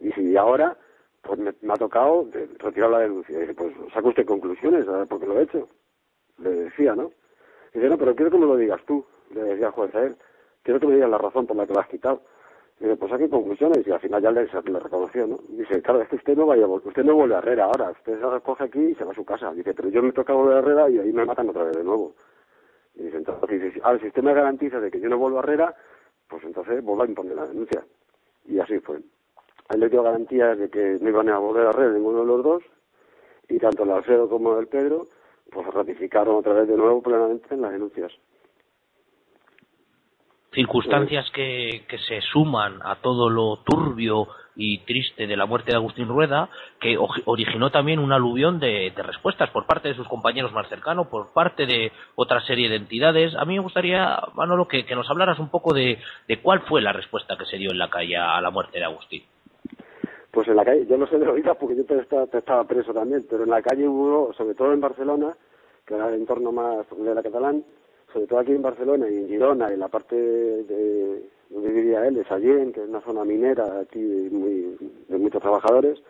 Y 0.00 0.10
si 0.12 0.36
ahora, 0.36 0.76
pues 1.22 1.38
me, 1.38 1.50
ha 1.72 1.76
tocado 1.76 2.28
retirar 2.58 2.90
la 2.90 3.00
denuncia. 3.00 3.36
Y 3.36 3.40
dice, 3.40 3.54
pues 3.54 3.72
saca 3.92 4.08
usted 4.08 4.26
conclusiones, 4.26 4.88
a 4.88 5.06
por 5.06 5.20
qué 5.20 5.26
lo 5.26 5.38
he 5.38 5.44
hecho. 5.44 5.68
Le 6.38 6.50
decía, 6.50 6.94
¿no? 6.94 7.12
Y 7.72 7.78
dice, 7.78 7.88
no, 7.88 7.98
pero 7.98 8.14
quiero 8.14 8.30
que 8.30 8.38
me 8.38 8.46
lo 8.46 8.56
digas 8.56 8.80
tú, 8.86 9.04
le 9.34 9.42
decía 9.42 9.66
el 9.66 9.72
juez 9.72 9.94
a 9.94 10.02
él. 10.04 10.16
Quiero 10.62 10.80
que 10.80 10.86
me 10.86 10.94
digas 10.94 11.10
la 11.10 11.18
razón 11.18 11.46
por 11.46 11.56
la 11.56 11.66
que 11.66 11.74
lo 11.74 11.80
has 11.80 11.88
quitado. 11.88 12.22
Y 12.80 12.84
dice, 12.84 12.96
pues 12.96 13.10
saque 13.10 13.30
conclusiones 13.30 13.86
y 13.86 13.90
al 13.90 14.00
final 14.00 14.22
ya 14.22 14.30
le, 14.30 14.44
le 14.44 14.80
reconoció, 14.80 15.26
¿no? 15.26 15.38
dice, 15.48 15.80
claro, 15.80 16.02
es 16.02 16.08
que 16.08 16.16
usted 16.16 16.36
no 16.36 16.44
vaya, 16.46 16.66
usted 16.66 17.04
no 17.04 17.14
vuelve 17.14 17.36
a 17.36 17.38
Herrera 17.38 17.64
ahora, 17.64 17.90
usted 17.92 18.20
se 18.20 18.30
recoge 18.30 18.64
aquí 18.64 18.80
y 18.80 18.94
se 18.96 19.04
va 19.04 19.12
a 19.12 19.14
su 19.14 19.24
casa. 19.24 19.54
Dice, 19.54 19.72
pero 19.72 19.88
yo 19.88 20.02
me 20.02 20.12
toca 20.12 20.34
volver 20.34 20.56
a 20.56 20.58
Herrera 20.58 20.90
y 20.90 20.98
ahí 20.98 21.12
me 21.12 21.24
matan 21.24 21.48
otra 21.48 21.64
vez 21.64 21.76
de 21.76 21.84
nuevo. 21.84 22.14
Y 22.96 23.04
dice, 23.04 23.18
entonces, 23.18 23.72
si, 23.74 23.80
si 24.00 24.06
usted 24.06 24.22
me 24.22 24.34
garantiza 24.34 24.80
de 24.80 24.90
que 24.90 25.00
yo 25.00 25.08
no 25.08 25.18
vuelvo 25.18 25.38
a 25.38 25.42
Herrera, 25.42 25.74
pues 26.28 26.42
entonces 26.44 26.82
vuelvo 26.82 27.02
a 27.02 27.06
imponer 27.06 27.36
la 27.36 27.46
denuncia. 27.46 27.84
Y 28.46 28.58
así 28.58 28.78
fue. 28.80 28.98
Él 29.70 29.80
le 29.80 29.88
dio 29.88 30.02
garantías 30.02 30.58
de 30.58 30.70
que 30.70 30.96
no 31.00 31.08
iban 31.08 31.28
a 31.28 31.38
volver 31.38 31.66
a 31.66 31.70
Herrera 31.70 31.92
ninguno 31.92 32.20
de 32.20 32.26
los 32.26 32.42
dos, 32.42 32.62
y 33.48 33.58
tanto 33.58 33.84
el 33.84 33.90
Alfredo 33.90 34.28
como 34.28 34.58
el 34.58 34.68
Pedro, 34.68 35.06
pues 35.50 35.66
ratificaron 35.68 36.36
otra 36.36 36.54
vez 36.54 36.68
de 36.68 36.76
nuevo 36.76 37.02
plenamente 37.02 37.54
en 37.54 37.62
las 37.62 37.72
denuncias. 37.72 38.12
Circunstancias 40.52 41.30
que, 41.34 41.84
que 41.88 41.98
se 41.98 42.20
suman 42.22 42.80
a 42.82 43.00
todo 43.02 43.28
lo 43.28 43.58
turbio 43.58 44.26
y 44.56 44.78
triste 44.78 45.26
de 45.26 45.36
la 45.36 45.46
muerte 45.46 45.70
de 45.70 45.76
Agustín 45.76 46.08
Rueda, 46.08 46.48
que 46.80 46.96
originó 47.26 47.70
también 47.70 47.98
un 47.98 48.12
aluvión 48.12 48.58
de, 48.58 48.92
respuestas 48.96 49.50
por 49.50 49.66
parte 49.66 49.88
de 49.88 49.94
sus 49.94 50.08
compañeros 50.08 50.52
más 50.52 50.68
cercanos, 50.68 51.08
por 51.08 51.32
parte 51.32 51.66
de 51.66 51.92
otra 52.14 52.40
serie 52.40 52.68
de 52.68 52.76
entidades. 52.76 53.34
A 53.36 53.44
mí 53.44 53.54
me 53.54 53.62
gustaría, 53.62 54.18
Manolo, 54.34 54.66
que, 54.66 54.84
que 54.86 54.94
nos 54.94 55.08
hablaras 55.10 55.38
un 55.38 55.50
poco 55.50 55.74
de, 55.74 55.98
de 56.26 56.40
cuál 56.40 56.60
fue 56.62 56.80
la 56.80 56.92
respuesta 56.92 57.36
que 57.36 57.44
se 57.44 57.58
dio 57.58 57.70
en 57.70 57.78
la 57.78 57.90
calle 57.90 58.16
a 58.16 58.40
la 58.40 58.50
muerte 58.50 58.78
de 58.78 58.84
Agustín. 58.84 59.22
Pues 60.36 60.48
en 60.48 60.56
la 60.56 60.66
calle, 60.66 60.84
yo 60.86 60.98
no 60.98 61.06
sé 61.06 61.18
de 61.18 61.26
oídas 61.26 61.56
porque 61.56 61.76
yo 61.76 61.82
estaba, 61.98 62.64
preso 62.64 62.92
también, 62.92 63.26
pero 63.26 63.44
en 63.44 63.48
la 63.48 63.62
calle 63.62 63.88
hubo, 63.88 64.34
sobre 64.34 64.54
todo 64.54 64.70
en 64.70 64.82
Barcelona, 64.82 65.34
que 65.86 65.94
era 65.94 66.10
el 66.10 66.16
entorno 66.16 66.52
más 66.52 66.86
de 66.90 67.14
la 67.14 67.22
catalán, 67.22 67.64
sobre 68.12 68.26
todo 68.26 68.38
aquí 68.38 68.52
en 68.52 68.62
Barcelona 68.62 69.08
y 69.08 69.16
en 69.16 69.28
Girona, 69.28 69.68
en 69.68 69.80
la 69.80 69.88
parte 69.88 70.16
de 70.16 71.28
donde 71.50 71.70
vivía 71.70 72.06
él, 72.06 72.14
de 72.14 72.24
Sallén, 72.24 72.72
que 72.72 72.82
es 72.82 72.88
una 72.88 73.00
zona 73.02 73.24
minera 73.24 73.80
aquí 73.80 74.00
de, 74.00 74.76
de 75.08 75.18
muchos 75.18 75.40
trabajadores, 75.40 76.02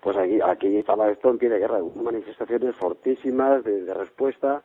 pues 0.00 0.16
aquí, 0.16 0.38
aquí 0.42 0.76
estaba 0.76 1.10
esto 1.10 1.30
en 1.30 1.38
pie 1.38 1.48
de 1.48 1.58
guerra, 1.58 1.80
manifestaciones 1.94 2.76
fortísimas 2.76 3.64
de, 3.64 3.92
respuesta, 3.94 4.62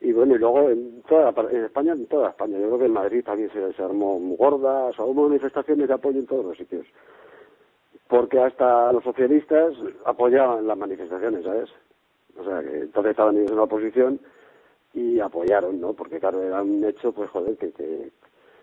y 0.00 0.12
bueno, 0.12 0.36
y 0.36 0.38
luego 0.38 0.70
en 0.70 1.02
toda 1.02 1.34
en 1.50 1.64
España, 1.64 1.92
en 1.92 2.06
toda 2.06 2.30
España, 2.30 2.58
yo 2.58 2.66
creo 2.66 2.78
que 2.78 2.84
en 2.86 2.92
Madrid 2.92 3.24
también 3.24 3.50
se, 3.52 3.72
se 3.72 3.82
armó 3.82 4.18
muy 4.18 4.36
gorda, 4.36 4.84
o 4.86 4.92
sea, 4.92 5.04
hubo 5.04 5.28
manifestaciones 5.28 5.88
de 5.88 5.94
apoyo 5.94 6.18
en 6.18 6.26
todos 6.26 6.44
los 6.44 6.56
sitios 6.56 6.86
porque 8.08 8.40
hasta 8.40 8.90
los 8.92 9.04
socialistas 9.04 9.74
apoyaban 10.06 10.66
las 10.66 10.78
manifestaciones, 10.78 11.44
¿sabes? 11.44 11.68
O 12.38 12.44
sea, 12.44 12.62
que 12.62 12.80
entonces 12.80 13.10
estaban 13.10 13.36
ellos 13.36 13.50
en 13.50 13.56
la 13.56 13.62
oposición 13.64 14.20
y 14.94 15.20
apoyaron, 15.20 15.80
¿no? 15.80 15.92
Porque 15.92 16.18
claro, 16.18 16.42
era 16.42 16.62
un 16.62 16.84
hecho, 16.84 17.12
pues 17.12 17.30
joder, 17.30 17.56
que, 17.56 17.72
que 17.72 18.10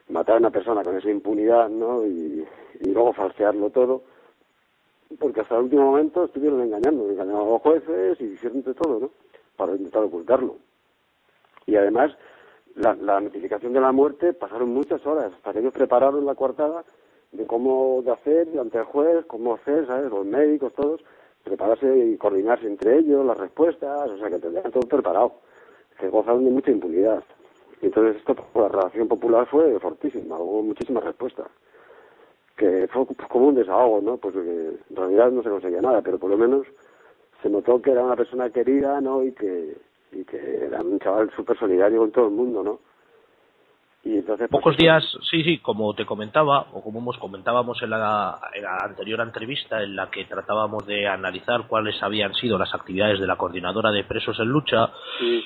matar 0.10 0.36
a 0.36 0.40
una 0.40 0.52
persona 0.52 0.84
con 0.84 0.98
esa 0.98 1.10
impunidad, 1.10 1.70
¿no? 1.70 2.06
Y, 2.06 2.46
luego 2.84 3.14
falsearlo 3.14 3.70
todo, 3.70 4.04
porque 5.20 5.42
hasta 5.42 5.56
el 5.56 5.64
último 5.64 5.86
momento 5.86 6.26
estuvieron 6.26 6.62
engañando, 6.62 7.10
engañando 7.10 7.42
a 7.42 7.50
los 7.50 7.62
jueces 7.62 8.20
y 8.22 8.26
hicieron 8.26 8.62
de 8.64 8.74
todo, 8.74 9.00
¿no? 9.00 9.12
Para 9.56 9.74
intentar 9.74 10.04
ocultarlo. 10.04 10.58
Y 11.66 11.76
además, 11.76 12.12
la, 12.76 12.94
la 12.96 13.20
notificación 13.22 13.74
de 13.74 13.82
la 13.82 13.92
muerte 13.92 14.34
pasaron 14.34 14.70
muchas 14.70 15.06
horas, 15.06 15.34
hasta 15.34 15.54
que 15.54 15.60
ellos 15.60 15.74
prepararon 15.74 16.26
la 16.26 16.36
coartada 16.36 16.84
de 17.32 17.46
cómo 17.46 18.02
de 18.04 18.12
hacer 18.12 18.48
ante 18.60 18.78
el 18.78 18.86
juez, 18.86 19.26
cómo 19.26 19.56
hacer, 19.56 19.88
¿sabes? 19.88 20.10
Los 20.10 20.26
médicos, 20.26 20.74
todos, 20.74 21.02
prepararse 21.44 21.98
y 21.98 22.18
coordinarse 22.18 22.68
entre 22.68 23.00
ellos, 23.00 23.26
las 23.26 23.38
respuestas, 23.38 24.10
o 24.10 24.18
sea, 24.18 24.30
que 24.30 24.40
tendrían 24.40 24.72
todo 24.72 24.88
preparado, 24.88 25.34
que 26.00 26.10
gozaron 26.10 26.46
de 26.46 26.52
mucha 26.52 26.72
impunidad. 26.72 27.24
Y 27.82 27.88
entonces 27.88 28.18
esto, 28.18 28.36
por 28.36 28.64
la 28.64 28.70
relación 28.70 29.08
popular 29.08 29.48
fue 29.48 29.80
fortísima, 29.80 30.38
hubo 30.38 30.64
muchísimas 30.64 31.04
respuestas. 31.04 31.48
Que 32.56 32.88
fue 32.88 33.06
como 33.30 33.48
un 33.50 33.56
desahogo, 33.56 34.02
¿no? 34.02 34.18
Pues 34.18 34.36
en 34.36 34.96
realidad 34.96 35.32
no 35.32 35.44
se 35.44 35.50
conseguía 35.50 35.82
nada, 35.82 36.02
pero 36.02 36.18
por 36.18 36.30
lo 36.30 36.38
menos 36.38 36.66
se 37.42 37.50
notó 37.50 37.82
que 37.82 37.92
era 37.92 38.04
una 38.04 38.16
persona 38.16 38.50
querida, 38.50 39.02
¿no? 39.02 39.24
Y 39.24 39.34
que, 39.34 39.78
y 40.12 40.24
que 40.24 40.66
era 40.66 40.82
un 40.82 41.00
chaval 41.00 41.30
súper 41.36 41.58
solidario 41.58 42.00
con 42.00 42.12
todo 42.12 42.26
el 42.28 42.34
mundo, 42.34 42.64
¿no? 42.64 42.80
Pues, 44.06 44.50
Pocos 44.52 44.78
días, 44.78 45.04
sí, 45.32 45.44
sí, 45.44 45.58
como 45.58 45.96
te 45.96 46.06
comentaba, 46.06 46.68
o 46.74 46.84
como 46.84 47.00
hemos 47.00 47.18
comentábamos 47.18 47.82
en 47.82 47.90
la, 47.90 48.38
anterior 48.84 49.20
entrevista 49.22 49.82
en 49.82 49.96
la 49.96 50.12
que 50.12 50.26
tratábamos 50.26 50.86
de 50.86 51.08
analizar 51.08 51.66
cuáles 51.68 52.02
habían 52.04 52.36
sido 52.36 52.60
las 52.60 52.72
actividades 52.76 53.20
de 53.20 53.26
la 53.26 53.36
coordinadora 53.36 53.92
de 53.92 54.04
presos 54.04 54.40
en 54.40 54.50
lucha, 54.50 54.92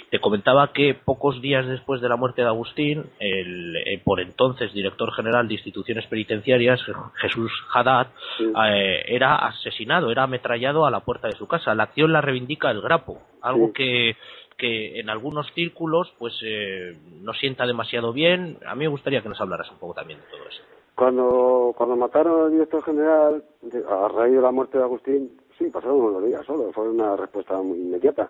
te 0.10 0.20
comentaba 0.20 0.74
que 0.74 0.94
pocos 0.94 1.42
días 1.42 1.66
después 1.68 2.02
de 2.02 2.10
la 2.10 2.18
muerte 2.18 2.42
de 2.42 2.50
Agustín, 2.50 3.06
el, 3.20 3.78
eh, 3.78 4.02
por 4.04 4.20
entonces 4.20 4.74
director 4.74 5.14
general 5.14 5.48
de 5.48 5.54
instituciones 5.54 6.06
penitenciarias, 6.08 6.82
Jesús 7.16 7.54
Haddad, 7.74 8.08
eh, 8.42 9.06
era 9.08 9.38
asesinado, 9.38 10.12
era 10.12 10.24
ametrallado 10.24 10.86
a 10.86 10.92
la 10.92 11.00
puerta 11.00 11.30
de 11.30 11.38
su 11.38 11.48
casa. 11.48 11.74
La 11.76 11.84
acción 11.84 12.12
la 12.12 12.20
reivindica 12.20 12.72
el 12.72 12.82
Grapo, 12.82 13.22
algo 13.42 13.72
que 13.72 14.18
que 14.60 15.00
en 15.00 15.10
algunos 15.10 15.52
círculos 15.54 16.14
pues 16.20 16.34
eh, 16.44 16.96
no 17.22 17.34
sienta 17.34 17.66
demasiado 17.66 18.14
bien. 18.14 18.58
A 18.68 18.76
mí 18.76 18.82
me 18.84 18.90
gustaría 18.90 19.22
que 19.24 19.30
nos 19.30 19.42
hablaras 19.42 19.72
un 19.72 19.80
poco 19.80 19.96
también 19.96 20.20
de 20.20 20.26
todo 20.28 20.48
eso. 20.48 20.62
Cuando, 20.94 21.74
cuando 21.78 21.96
mataron 21.96 22.42
al 22.42 22.52
director 22.52 22.84
general, 22.84 23.44
a 23.90 24.08
raíz 24.10 24.36
de 24.36 24.42
la 24.42 24.52
muerte 24.52 24.78
de 24.78 24.84
Agustín, 24.84 25.40
sí, 25.58 25.70
pasaron 25.70 26.02
unos 26.02 26.26
días 26.26 26.46
solo, 26.46 26.72
fue 26.74 26.90
una 26.90 27.16
respuesta 27.16 27.56
muy 27.62 27.80
inmediata. 27.80 28.30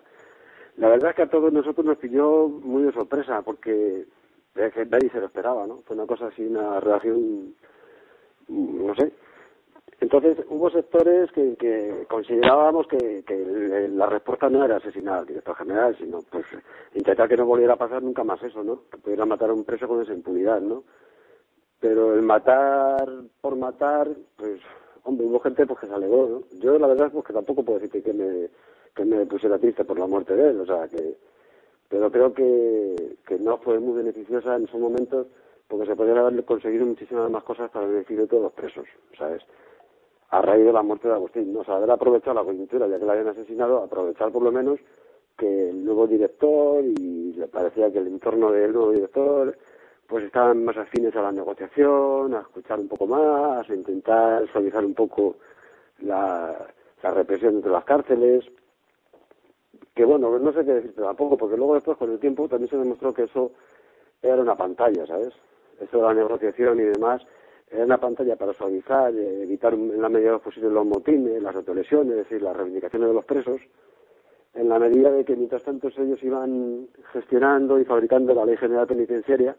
La 0.76 0.88
verdad 0.88 1.10
es 1.10 1.16
que 1.16 1.22
a 1.22 1.30
todos 1.30 1.52
nosotros 1.52 1.84
nos 1.84 1.98
pilló 1.98 2.48
muy 2.48 2.84
de 2.84 2.92
sorpresa, 2.92 3.42
porque 3.42 4.06
nadie 4.54 5.10
se 5.10 5.18
lo 5.18 5.26
esperaba, 5.26 5.66
¿no? 5.66 5.82
Fue 5.84 5.96
una 5.96 6.06
cosa 6.06 6.28
así, 6.28 6.42
una 6.42 6.78
reacción, 6.78 7.54
no 8.48 8.94
sé, 8.94 9.12
entonces 10.00 10.38
hubo 10.48 10.70
sectores 10.70 11.30
que, 11.32 12.06
considerábamos 12.08 12.86
que, 12.86 13.22
la 13.92 14.06
respuesta 14.06 14.48
no 14.48 14.64
era 14.64 14.76
asesinar 14.76 15.18
al 15.18 15.26
director 15.26 15.54
general, 15.56 15.94
sino 15.98 16.20
pues 16.30 16.46
intentar 16.94 17.28
que 17.28 17.36
no 17.36 17.44
volviera 17.44 17.74
a 17.74 17.78
pasar 17.78 18.02
nunca 18.02 18.24
más 18.24 18.42
eso, 18.42 18.64
¿no? 18.64 18.84
Que 18.90 18.96
pudiera 18.96 19.26
matar 19.26 19.50
a 19.50 19.54
un 19.54 19.64
preso 19.64 19.86
con 19.86 20.00
esa 20.00 20.14
impunidad, 20.14 20.60
¿no? 20.62 20.84
Pero 21.78 22.14
el 22.14 22.22
matar 22.22 23.06
por 23.42 23.56
matar, 23.56 24.08
pues, 24.36 24.60
hombre, 25.04 25.26
hubo 25.26 25.38
gente 25.40 25.66
pues 25.66 25.80
que 25.80 25.86
se 25.86 25.94
alegó, 25.94 26.28
¿no? 26.28 26.58
Yo 26.60 26.78
la 26.78 26.86
verdad 26.86 27.08
es 27.08 27.12
pues, 27.12 27.26
que 27.26 27.34
tampoco 27.34 27.62
puedo 27.62 27.78
decirte 27.78 28.02
que 28.02 28.14
me, 29.04 29.26
pusiera 29.26 29.58
triste 29.58 29.84
por 29.84 29.98
la 29.98 30.06
muerte 30.06 30.34
de 30.34 30.50
él, 30.50 30.60
o 30.60 30.66
sea, 30.66 30.88
que... 30.88 31.16
Pero 31.88 32.10
creo 32.10 32.32
que, 32.32 33.16
que 33.26 33.38
no 33.38 33.58
fue 33.58 33.80
muy 33.80 33.96
beneficiosa 33.96 34.54
en 34.54 34.64
esos 34.64 34.80
momentos 34.80 35.26
porque 35.66 35.86
se 35.86 35.96
podrían 35.96 36.18
haber 36.18 36.44
conseguido 36.44 36.86
muchísimas 36.86 37.30
más 37.30 37.42
cosas 37.42 37.70
para 37.70 37.86
el 37.86 37.92
beneficio 37.92 38.22
de 38.22 38.28
todos 38.28 38.42
los 38.44 38.52
presos, 38.52 38.86
¿sabes? 39.18 39.42
A 40.30 40.42
raíz 40.42 40.64
de 40.64 40.72
la 40.72 40.82
muerte 40.82 41.08
de 41.08 41.14
Agustín. 41.14 41.52
No, 41.52 41.62
haber 41.66 41.90
aprovechado 41.90 42.34
la 42.34 42.44
coyuntura, 42.44 42.86
ya 42.86 42.98
que 42.98 43.04
la 43.04 43.12
habían 43.12 43.28
asesinado, 43.28 43.82
aprovechar 43.82 44.30
por 44.30 44.42
lo 44.42 44.52
menos 44.52 44.78
que 45.36 45.70
el 45.70 45.84
nuevo 45.84 46.06
director 46.06 46.84
y 46.84 47.32
le 47.32 47.48
parecía 47.48 47.90
que 47.90 47.98
el 47.98 48.08
entorno 48.08 48.52
del 48.52 48.72
nuevo 48.72 48.92
director 48.92 49.56
pues 50.06 50.24
estaban 50.24 50.64
más 50.64 50.76
afines 50.76 51.14
a 51.14 51.22
la 51.22 51.32
negociación, 51.32 52.34
a 52.34 52.40
escuchar 52.40 52.80
un 52.80 52.88
poco 52.88 53.06
más, 53.06 53.68
a 53.68 53.74
intentar 53.74 54.46
suavizar 54.50 54.84
un 54.84 54.94
poco 54.94 55.36
la, 56.00 56.66
la 57.02 57.10
represión 57.12 57.56
entre 57.56 57.70
las 57.70 57.84
cárceles. 57.84 58.44
Que 59.94 60.04
bueno, 60.04 60.36
no 60.38 60.52
sé 60.52 60.64
qué 60.64 60.74
decirte 60.74 61.00
tampoco, 61.00 61.36
porque 61.36 61.56
luego 61.56 61.74
después 61.74 61.96
con 61.96 62.10
el 62.10 62.18
tiempo 62.18 62.48
también 62.48 62.70
se 62.70 62.76
demostró 62.76 63.12
que 63.14 63.24
eso 63.24 63.52
era 64.20 64.36
una 64.36 64.56
pantalla, 64.56 65.06
¿sabes? 65.06 65.32
Eso 65.80 65.98
de 65.98 66.02
la 66.02 66.14
negociación 66.14 66.80
y 66.80 66.84
demás 66.84 67.22
era 67.70 67.84
una 67.84 67.98
pantalla 67.98 68.36
para 68.36 68.52
suavizar, 68.52 69.14
eh, 69.14 69.42
evitar 69.42 69.74
en 69.74 70.02
la 70.02 70.08
medida 70.08 70.38
posible 70.38 70.70
los 70.70 70.84
motines, 70.84 71.40
las 71.40 71.54
autolesiones, 71.54 72.12
es 72.12 72.28
decir, 72.28 72.42
las 72.42 72.56
reivindicaciones 72.56 73.08
de 73.08 73.14
los 73.14 73.24
presos, 73.24 73.60
en 74.54 74.68
la 74.68 74.78
medida 74.78 75.12
de 75.12 75.24
que 75.24 75.36
mientras 75.36 75.62
tanto 75.62 75.88
ellos 75.88 76.22
iban 76.22 76.88
gestionando 77.12 77.78
y 77.78 77.84
fabricando 77.84 78.34
la 78.34 78.44
ley 78.44 78.56
general 78.56 78.88
penitenciaria, 78.88 79.56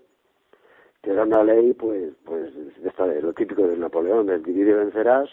que 1.02 1.12
era 1.12 1.24
una 1.24 1.44
ley, 1.44 1.74
pues, 1.74 2.14
pues 2.26 2.54
de, 2.54 3.22
lo 3.22 3.34
típico 3.34 3.66
de 3.66 3.78
Napoleón, 3.78 4.28
del 4.28 4.44
dividir 4.44 4.68
y 4.68 4.74
vencerás. 4.74 5.30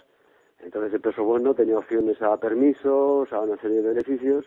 Entonces 0.60 0.94
el 0.94 1.00
preso 1.00 1.24
bueno 1.24 1.54
tenía 1.54 1.78
opciones 1.78 2.20
a 2.22 2.36
permisos, 2.38 3.32
a 3.32 3.40
una 3.40 3.56
serie 3.60 3.82
de 3.82 3.88
beneficios, 3.88 4.46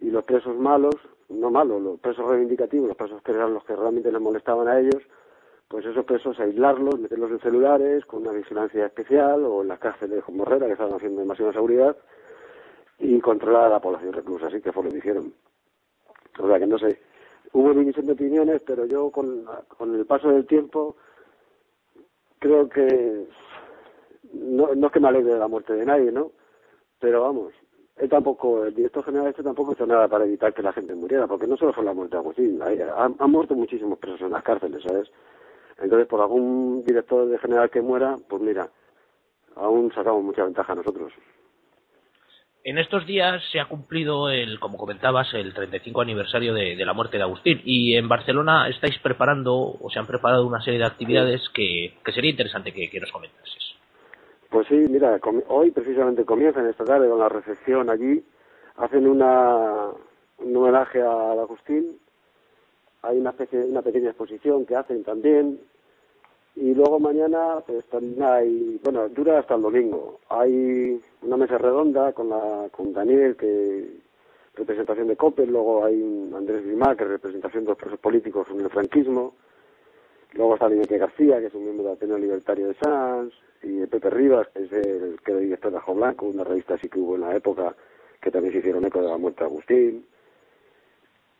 y 0.00 0.10
los 0.10 0.24
presos 0.24 0.56
malos, 0.56 0.96
no 1.28 1.50
malos, 1.50 1.80
los 1.80 2.00
presos 2.00 2.26
reivindicativos, 2.28 2.88
los 2.88 2.96
presos 2.96 3.22
que 3.22 3.32
eran 3.32 3.54
los 3.54 3.64
que 3.64 3.76
realmente 3.76 4.10
les 4.10 4.20
molestaban 4.20 4.68
a 4.68 4.78
ellos, 4.80 5.02
pues 5.70 5.86
esos 5.86 6.04
presos 6.04 6.38
aislarlos, 6.40 6.98
meterlos 6.98 7.30
en 7.30 7.38
celulares 7.38 8.04
con 8.04 8.22
una 8.22 8.32
vigilancia 8.32 8.86
especial 8.86 9.44
o 9.44 9.62
en 9.62 9.68
las 9.68 9.78
cárceles 9.78 10.24
como 10.24 10.42
Herrera 10.42 10.66
que 10.66 10.72
estaban 10.72 10.94
haciendo 10.94 11.20
demasiada 11.20 11.52
seguridad 11.52 11.96
y 12.98 13.20
controlar 13.20 13.66
a 13.66 13.68
la 13.68 13.80
población 13.80 14.12
reclusa, 14.12 14.48
así 14.48 14.60
que 14.60 14.72
fue 14.72 14.82
lo 14.82 14.90
que 14.90 14.98
hicieron. 14.98 15.32
O 16.40 16.48
sea 16.48 16.58
que 16.58 16.66
no 16.66 16.76
sé, 16.76 17.00
hubo 17.52 17.72
división 17.72 18.06
de 18.06 18.14
opiniones, 18.14 18.60
pero 18.66 18.84
yo 18.84 19.12
con, 19.12 19.44
con 19.68 19.94
el 19.94 20.04
paso 20.06 20.30
del 20.30 20.44
tiempo 20.44 20.96
creo 22.40 22.68
que 22.68 23.28
no, 24.32 24.74
no 24.74 24.88
es 24.88 24.92
que 24.92 25.00
me 25.00 25.08
alegre 25.08 25.34
de 25.34 25.38
la 25.38 25.46
muerte 25.46 25.74
de 25.74 25.86
nadie, 25.86 26.10
¿no? 26.10 26.32
Pero 26.98 27.22
vamos, 27.22 27.52
él 27.94 28.08
tampoco, 28.08 28.64
el 28.64 28.74
director 28.74 29.04
general 29.04 29.28
este 29.28 29.44
tampoco 29.44 29.74
hizo 29.74 29.86
nada 29.86 30.08
para 30.08 30.24
evitar 30.24 30.52
que 30.52 30.62
la 30.62 30.72
gente 30.72 30.96
muriera, 30.96 31.28
porque 31.28 31.46
no 31.46 31.56
solo 31.56 31.72
fue 31.72 31.84
la 31.84 31.94
muerte 31.94 32.16
de 32.16 32.22
Agustín, 32.22 32.60
han, 32.60 33.14
han 33.16 33.30
muerto 33.30 33.54
muchísimos 33.54 34.00
presos 34.00 34.22
en 34.22 34.32
las 34.32 34.42
cárceles, 34.42 34.82
¿sabes? 34.82 35.08
Entonces, 35.80 36.06
por 36.06 36.20
algún 36.20 36.84
director 36.84 37.28
de 37.28 37.38
general 37.38 37.70
que 37.70 37.80
muera, 37.80 38.16
pues 38.28 38.42
mira, 38.42 38.68
aún 39.56 39.92
sacamos 39.92 40.22
mucha 40.22 40.44
ventaja 40.44 40.74
nosotros. 40.74 41.12
En 42.62 42.76
estos 42.76 43.06
días 43.06 43.42
se 43.50 43.58
ha 43.58 43.68
cumplido, 43.68 44.28
el, 44.28 44.60
como 44.60 44.76
comentabas, 44.76 45.32
el 45.32 45.54
35 45.54 46.02
aniversario 46.02 46.52
de, 46.52 46.76
la 46.76 46.92
muerte 46.92 47.16
de 47.16 47.22
Agustín. 47.22 47.62
Y 47.64 47.96
en 47.96 48.06
Barcelona 48.06 48.68
estáis 48.68 48.98
preparando 48.98 49.54
o 49.56 49.88
se 49.90 49.98
han 49.98 50.06
preparado 50.06 50.46
una 50.46 50.60
serie 50.60 50.78
de 50.78 50.84
actividades 50.84 51.40
que, 51.54 51.94
sería 52.12 52.30
interesante 52.30 52.72
que, 52.72 53.00
nos 53.00 53.10
comentases. 53.10 53.76
Pues 54.50 54.66
sí, 54.68 54.74
mira, 54.74 55.18
hoy 55.48 55.70
precisamente 55.70 56.24
comienzan 56.26 56.66
esta 56.66 56.84
tarde 56.84 57.08
con 57.08 57.18
la 57.18 57.30
recepción 57.30 57.88
allí, 57.88 58.22
hacen 58.76 59.06
una, 59.06 59.86
un 60.38 60.56
homenaje 60.56 61.00
a 61.00 61.32
Agustín. 61.32 61.98
Hay 63.02 63.16
una, 63.16 63.30
especie, 63.30 63.60
una 63.60 63.80
pequeña 63.80 64.10
exposición 64.10 64.66
que 64.66 64.76
hacen 64.76 65.02
también 65.02 65.60
Y 66.56 66.74
luego 66.74 66.98
mañana, 66.98 67.62
pues 67.66 67.84
también 67.86 68.22
hay, 68.22 68.80
bueno, 68.82 69.08
dura 69.08 69.38
hasta 69.38 69.54
el 69.54 69.62
domingo. 69.62 70.20
Hay 70.28 71.00
una 71.22 71.36
mesa 71.36 71.58
redonda 71.58 72.12
con 72.12 72.28
la 72.28 72.68
con 72.70 72.92
Daniel, 72.92 73.36
que 73.36 74.00
representación 74.54 75.08
de 75.08 75.16
COPE, 75.16 75.46
luego 75.46 75.84
hay 75.84 76.00
un 76.02 76.34
Andrés 76.34 76.64
Grimá, 76.64 76.96
que 76.96 77.04
es 77.04 77.10
representación 77.10 77.64
de 77.64 77.70
los 77.70 77.78
presos 77.78 77.98
políticos 77.98 78.46
en 78.50 78.60
el 78.60 78.70
franquismo, 78.70 79.34
luego 80.32 80.54
está 80.54 80.68
Liñete 80.68 80.98
García, 80.98 81.40
que 81.40 81.46
es 81.46 81.54
un 81.54 81.64
miembro 81.64 81.84
del 81.84 81.94
Ateneo 81.94 82.18
Libertario 82.18 82.68
de 82.68 82.74
Sanz, 82.74 83.32
y 83.62 83.86
Pepe 83.86 84.10
Rivas, 84.10 84.48
que 84.48 84.64
es 84.64 84.72
el 84.72 85.20
que 85.24 85.32
era 85.32 85.40
director 85.40 85.70
de 85.70 85.78
Ajo 85.78 85.94
Blanco, 85.94 86.26
una 86.26 86.44
revista 86.44 86.74
así 86.74 86.88
que 86.88 86.98
hubo 86.98 87.14
en 87.14 87.22
la 87.22 87.36
época, 87.36 87.74
que 88.20 88.30
también 88.30 88.52
se 88.52 88.58
hicieron 88.60 88.84
eco 88.84 89.00
de 89.00 89.08
la 89.08 89.18
muerte 89.18 89.40
de 89.40 89.50
Agustín. 89.50 90.06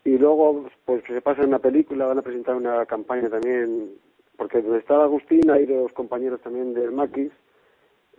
Y 0.05 0.19
luego, 0.19 0.67
pues 0.85 1.03
se 1.07 1.21
pasa 1.21 1.43
en 1.43 1.49
una 1.49 1.59
película, 1.59 2.07
van 2.07 2.19
a 2.19 2.23
presentar 2.23 2.57
una 2.57 2.87
campaña 2.87 3.29
también, 3.29 3.93
porque 4.41 4.63
donde 4.63 4.79
estaba 4.79 5.05
Agustín 5.05 5.51
hay 5.51 5.67
dos 5.67 5.93
compañeros 5.93 6.41
también 6.41 6.73
del 6.73 6.93
Maquis, 6.93 7.31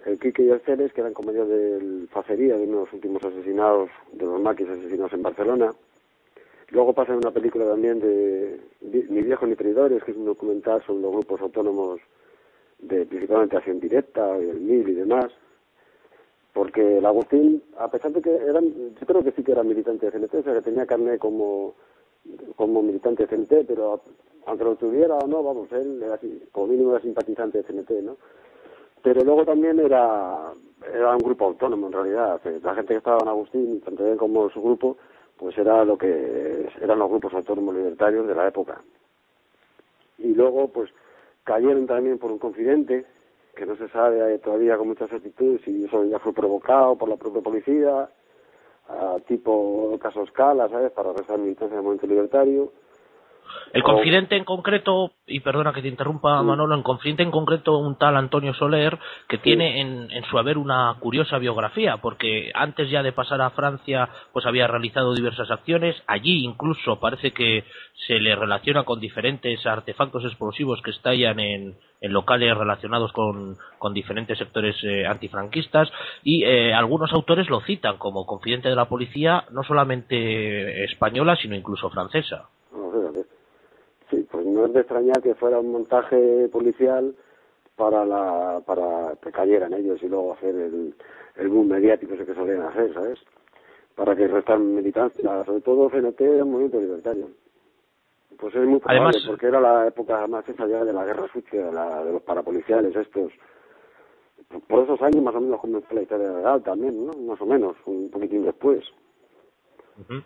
el 0.05 0.19
Quique 0.19 0.43
y 0.43 0.49
el 0.49 0.59
Ceres, 0.59 0.93
que 0.93 1.01
eran 1.01 1.15
compañeros 1.15 1.49
del 1.49 2.07
Facería, 2.11 2.57
de 2.57 2.65
uno 2.65 2.77
de 2.77 2.85
los 2.85 2.93
últimos 2.93 3.23
asesinados, 3.23 3.89
de 4.11 4.25
los 4.25 4.39
Maquis 4.39 4.69
asesinados 4.69 5.13
en 5.13 5.23
Barcelona. 5.23 5.71
Luego 6.69 6.93
pasa 6.93 7.17
una 7.17 7.31
película 7.31 7.65
también 7.65 7.99
de 7.99 8.59
Ni 8.81 9.23
viejos 9.23 9.49
ni 9.49 9.55
traidores, 9.55 10.03
que 10.03 10.11
es 10.11 10.17
un 10.17 10.25
documental 10.25 10.83
sobre 10.83 11.01
los 11.01 11.11
grupos 11.11 11.41
autónomos 11.41 11.99
de 12.77 13.03
principalmente 13.07 13.57
acción 13.57 13.79
directa, 13.79 14.37
el 14.37 14.61
MIL 14.61 14.89
y 14.89 14.93
demás. 14.93 15.31
Porque 16.53 16.99
el 16.99 17.05
Agustín, 17.07 17.63
a 17.79 17.89
pesar 17.89 18.11
de 18.11 18.21
que 18.21 18.35
eran, 18.35 18.71
yo 18.93 19.07
creo 19.07 19.23
que 19.23 19.31
sí 19.31 19.43
que 19.43 19.53
era 19.53 19.63
militante 19.63 20.05
de 20.05 20.11
CNT, 20.11 20.35
o 20.35 20.43
sea 20.43 20.53
que 20.53 20.61
tenía 20.61 20.85
carne 20.85 21.17
como, 21.17 21.73
como 22.55 22.81
militante 22.81 23.25
de 23.25 23.35
CNT, 23.35 23.65
pero 23.67 24.01
aunque 24.45 24.63
lo 24.63 24.75
tuviera 24.75 25.15
o 25.15 25.27
no, 25.27 25.43
vamos, 25.43 25.71
él 25.71 26.01
era 26.01 26.19
como 26.51 26.67
mínimo 26.67 26.91
era 26.91 27.01
simpatizante 27.01 27.59
de 27.59 27.63
CNT, 27.63 27.91
¿no? 28.03 28.17
Pero 29.03 29.23
luego 29.23 29.45
también 29.45 29.79
era, 29.79 30.53
era 30.93 31.11
un 31.11 31.19
grupo 31.19 31.45
autónomo 31.45 31.87
en 31.87 31.93
realidad. 31.93 32.39
La 32.61 32.75
gente 32.75 32.93
que 32.93 32.97
estaba 32.99 33.17
en 33.21 33.29
Agustín, 33.29 33.81
tanto 33.81 34.05
él 34.05 34.17
como 34.17 34.49
su 34.51 34.61
grupo, 34.61 34.97
pues 35.37 35.57
era 35.57 35.83
lo 35.83 35.97
que 35.97 36.69
eran 36.79 36.99
los 36.99 37.09
grupos 37.09 37.33
autónomos 37.33 37.73
libertarios 37.75 38.27
de 38.27 38.35
la 38.35 38.47
época. 38.47 38.79
Y 40.19 40.35
luego, 40.35 40.67
pues, 40.67 40.91
cayeron 41.43 41.87
también 41.87 42.19
por 42.19 42.31
un 42.31 42.37
confidente, 42.37 43.05
que 43.55 43.65
no 43.65 43.75
se 43.75 43.89
sabe 43.89 44.37
todavía 44.39 44.77
con 44.77 44.87
mucha 44.87 45.07
certitud 45.07 45.59
si 45.65 45.85
eso 45.85 46.05
ya 46.05 46.19
fue 46.19 46.33
provocado 46.33 46.95
por 46.95 47.09
la 47.09 47.17
propia 47.17 47.41
policía, 47.41 48.09
tipo 49.27 49.97
caso 49.99 50.23
escala, 50.23 50.69
¿sabes?, 50.69 50.91
para 50.91 51.09
arrestar 51.11 51.39
militancia 51.39 51.75
del 51.75 51.83
movimiento 51.83 52.07
libertario. 52.07 52.71
El 53.73 53.83
confidente 53.83 54.35
en 54.35 54.43
concreto, 54.43 55.11
y 55.25 55.39
perdona 55.39 55.71
que 55.71 55.81
te 55.81 55.87
interrumpa 55.87 56.41
Manolo, 56.43 56.75
en 56.75 56.83
confidente 56.83 57.23
en 57.23 57.31
concreto 57.31 57.77
un 57.77 57.97
tal 57.97 58.17
Antonio 58.17 58.53
Soler 58.53 58.99
que 59.29 59.37
tiene 59.37 59.79
en, 59.79 60.11
en, 60.11 60.25
su 60.25 60.37
haber 60.37 60.57
una 60.57 60.93
curiosa 60.99 61.37
biografía, 61.37 61.97
porque 61.97 62.51
antes 62.53 62.89
ya 62.89 63.01
de 63.01 63.13
pasar 63.13 63.41
a 63.41 63.51
Francia 63.51 64.09
pues 64.33 64.45
había 64.45 64.67
realizado 64.67 65.13
diversas 65.13 65.49
acciones, 65.51 65.95
allí 66.07 66.43
incluso 66.43 66.99
parece 66.99 67.31
que 67.31 67.63
se 68.07 68.19
le 68.19 68.35
relaciona 68.35 68.83
con 68.83 68.99
diferentes 68.99 69.65
artefactos 69.65 70.25
explosivos 70.25 70.81
que 70.81 70.91
estallan 70.91 71.39
en, 71.39 71.75
en 72.01 72.13
locales 72.13 72.57
relacionados 72.57 73.13
con, 73.13 73.57
con 73.77 73.93
diferentes 73.93 74.37
sectores 74.37 74.75
eh, 74.83 75.05
antifranquistas. 75.05 75.89
Y 76.23 76.43
eh, 76.43 76.73
algunos 76.73 77.13
autores 77.13 77.49
lo 77.49 77.61
citan 77.61 77.97
como 77.97 78.25
confidente 78.25 78.69
de 78.69 78.75
la 78.75 78.89
policía 78.89 79.45
no 79.51 79.63
solamente 79.63 80.83
española 80.83 81.37
sino 81.37 81.55
incluso 81.55 81.89
francesa. 81.89 82.49
Sí, 84.09 84.27
pues 84.29 84.45
no 84.45 84.65
es 84.65 84.73
de 84.73 84.81
extrañar 84.81 85.21
que 85.21 85.35
fuera 85.35 85.59
un 85.59 85.71
montaje 85.71 86.49
policial 86.49 87.15
para 87.75 88.05
la 88.05 88.61
para 88.65 89.15
que 89.21 89.31
cayeran 89.31 89.73
ellos 89.73 90.01
y 90.03 90.07
luego 90.07 90.33
hacer 90.33 90.53
el, 90.53 90.93
el 91.37 91.47
boom 91.49 91.67
mediático 91.69 92.13
ese 92.13 92.25
que 92.25 92.35
solían 92.35 92.61
hacer, 92.63 92.93
¿sabes? 92.93 93.19
Para 93.95 94.15
que 94.15 94.27
restan 94.27 94.75
militancia, 94.75 95.45
sobre 95.45 95.61
todo 95.61 95.89
FNT 95.89 96.21
era 96.21 96.43
un 96.43 96.51
movimiento 96.51 96.79
libertario. 96.81 97.29
Pues 98.37 98.55
es 98.55 98.65
muy 98.65 98.79
probable, 98.79 99.01
Además- 99.17 99.23
porque 99.27 99.47
era 99.47 99.61
la 99.61 99.87
época 99.87 100.25
más 100.27 100.47
esa 100.47 100.67
ya 100.67 100.83
de 100.83 100.93
la 100.93 101.05
guerra 101.05 101.27
sucia, 101.31 101.65
de, 101.65 101.71
la, 101.71 102.03
de 102.03 102.11
los 102.13 102.21
parapoliciales 102.23 102.95
estos. 102.95 103.31
Por 104.67 104.83
esos 104.83 105.01
años 105.01 105.23
más 105.23 105.35
o 105.35 105.39
menos 105.39 105.61
comenzó 105.61 105.93
la 105.93 106.01
historia 106.01 106.29
legal 106.33 106.63
también, 106.63 107.05
¿no? 107.05 107.13
Más 107.13 107.39
o 107.39 107.45
menos, 107.45 107.77
un 107.85 108.09
poquitín 108.09 108.43
después. 108.43 108.83
Ujú. 109.99 110.21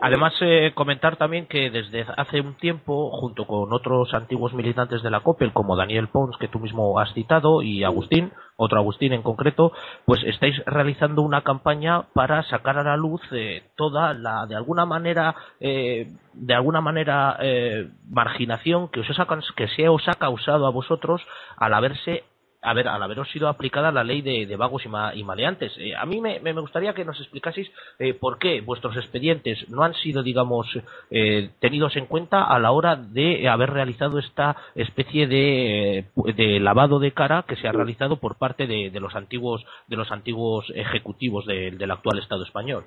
Además, 0.00 0.34
eh, 0.40 0.72
comentar 0.74 1.16
también 1.16 1.46
que 1.46 1.70
desde 1.70 2.04
hace 2.16 2.40
un 2.40 2.54
tiempo, 2.54 3.10
junto 3.12 3.46
con 3.46 3.72
otros 3.72 4.12
antiguos 4.12 4.52
militantes 4.52 5.02
de 5.02 5.10
la 5.10 5.20
COPEL, 5.20 5.52
como 5.52 5.76
Daniel 5.76 6.08
Pons, 6.08 6.36
que 6.38 6.48
tú 6.48 6.58
mismo 6.58 6.98
has 6.98 7.14
citado, 7.14 7.62
y 7.62 7.84
Agustín, 7.84 8.32
otro 8.56 8.78
Agustín 8.78 9.12
en 9.12 9.22
concreto, 9.22 9.72
pues 10.04 10.22
estáis 10.24 10.56
realizando 10.66 11.22
una 11.22 11.42
campaña 11.42 12.02
para 12.12 12.42
sacar 12.44 12.78
a 12.78 12.84
la 12.84 12.96
luz 12.96 13.20
eh, 13.32 13.62
toda 13.76 14.14
la, 14.14 14.46
de 14.46 14.56
alguna 14.56 14.84
manera, 14.84 15.34
eh, 15.60 16.12
de 16.32 16.54
alguna 16.54 16.80
manera, 16.80 17.36
eh, 17.40 17.88
marginación 18.08 18.88
que, 18.88 19.00
os 19.00 19.18
ha, 19.18 19.26
que 19.56 19.68
se 19.68 19.88
os 19.88 20.06
ha 20.08 20.14
causado 20.14 20.66
a 20.66 20.70
vosotros 20.70 21.22
al 21.56 21.72
haberse 21.72 22.24
a 22.64 22.74
ver, 22.74 22.88
al 22.88 23.02
haberos 23.02 23.30
sido 23.30 23.48
aplicada 23.48 23.92
la 23.92 24.02
ley 24.02 24.22
de, 24.22 24.46
de 24.46 24.56
vagos 24.56 24.84
y, 24.86 24.88
ma- 24.88 25.14
y 25.14 25.22
maleantes. 25.22 25.72
Eh, 25.78 25.94
a 25.94 26.06
mí 26.06 26.20
me, 26.20 26.40
gustaría 26.60 26.94
que 26.94 27.04
nos 27.04 27.20
explicaseis 27.20 27.70
eh, 27.98 28.14
por 28.14 28.38
qué 28.38 28.60
vuestros 28.62 28.96
expedientes 28.96 29.68
no 29.70 29.82
han 29.82 29.94
sido, 29.94 30.22
digamos, 30.22 30.66
eh, 31.10 31.50
tenidos 31.60 31.94
en 31.96 32.06
cuenta 32.06 32.44
a 32.44 32.58
la 32.58 32.72
hora 32.72 32.96
de 32.96 33.48
haber 33.48 33.70
realizado 33.70 34.18
esta 34.18 34.56
especie 34.74 35.26
de, 35.26 35.98
eh, 35.98 36.04
de 36.36 36.58
lavado 36.60 36.98
de 36.98 37.12
cara 37.12 37.44
que 37.46 37.56
se 37.56 37.68
ha 37.68 37.72
realizado 37.72 38.16
por 38.16 38.36
parte 38.36 38.66
de, 38.66 38.90
de 38.90 39.00
los 39.00 39.14
antiguos 39.14 39.64
de 39.86 39.96
los 39.96 40.10
antiguos 40.10 40.72
ejecutivos 40.74 41.44
de- 41.46 41.70
del 41.72 41.90
actual 41.90 42.18
Estado 42.18 42.44
español. 42.44 42.84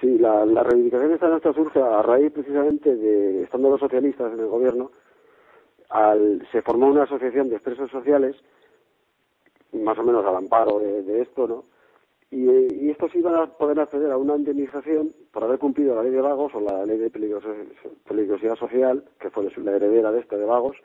Sí, 0.00 0.18
la, 0.18 0.44
la 0.44 0.62
reivindicación 0.62 1.12
esta 1.12 1.28
nuestra 1.28 1.52
surge 1.54 1.80
a 1.80 2.02
raíz 2.02 2.30
precisamente 2.32 2.94
de, 2.94 3.44
estando 3.44 3.70
los 3.70 3.80
socialistas 3.80 4.32
en 4.32 4.40
el 4.40 4.46
gobierno, 4.48 4.90
al, 5.90 6.46
se 6.52 6.62
formó 6.62 6.86
una 6.88 7.04
asociación 7.04 7.48
de 7.48 7.56
expresos 7.56 7.90
sociales, 7.90 8.34
más 9.74 9.98
o 9.98 10.02
menos 10.04 10.24
al 10.24 10.36
amparo 10.36 10.78
de, 10.78 11.02
de 11.02 11.22
esto, 11.22 11.46
¿no? 11.46 11.64
Y, 12.30 12.48
y 12.86 12.90
estos 12.90 13.14
iban 13.14 13.34
a 13.36 13.46
poder 13.46 13.78
acceder 13.78 14.10
a 14.10 14.16
una 14.16 14.36
indemnización 14.36 15.12
por 15.32 15.44
haber 15.44 15.58
cumplido 15.58 15.94
la 15.94 16.02
ley 16.02 16.10
de 16.12 16.20
vagos 16.20 16.52
o 16.54 16.60
la 16.60 16.84
ley 16.84 16.98
de 16.98 17.10
peligrosidad 17.10 18.56
social, 18.56 19.04
que 19.20 19.30
fue 19.30 19.44
la 19.56 19.76
heredera 19.76 20.10
de 20.10 20.20
este 20.20 20.36
de 20.36 20.44
vagos, 20.44 20.76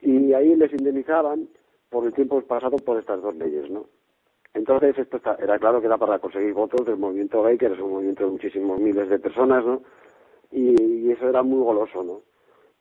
y 0.00 0.32
ahí 0.34 0.54
les 0.54 0.72
indemnizaban 0.72 1.48
por 1.88 2.04
el 2.04 2.12
tiempo 2.12 2.40
pasado 2.42 2.76
por 2.76 2.98
estas 2.98 3.22
dos 3.22 3.34
leyes, 3.36 3.70
¿no? 3.70 3.86
Entonces, 4.52 4.96
esto 4.98 5.16
está- 5.16 5.36
era 5.40 5.58
claro 5.58 5.80
que 5.80 5.86
era 5.86 5.96
para 5.98 6.18
conseguir 6.18 6.52
votos 6.52 6.86
del 6.86 6.96
movimiento 6.96 7.42
gay, 7.42 7.56
que 7.58 7.66
es 7.66 7.78
un 7.80 7.90
movimiento 7.92 8.24
de 8.24 8.30
muchísimos 8.30 8.78
miles 8.80 9.08
de 9.08 9.18
personas, 9.18 9.64
¿no? 9.64 9.82
Y, 10.52 10.80
y 11.06 11.10
eso 11.10 11.28
era 11.28 11.42
muy 11.42 11.62
goloso, 11.64 12.02
¿no? 12.04 12.20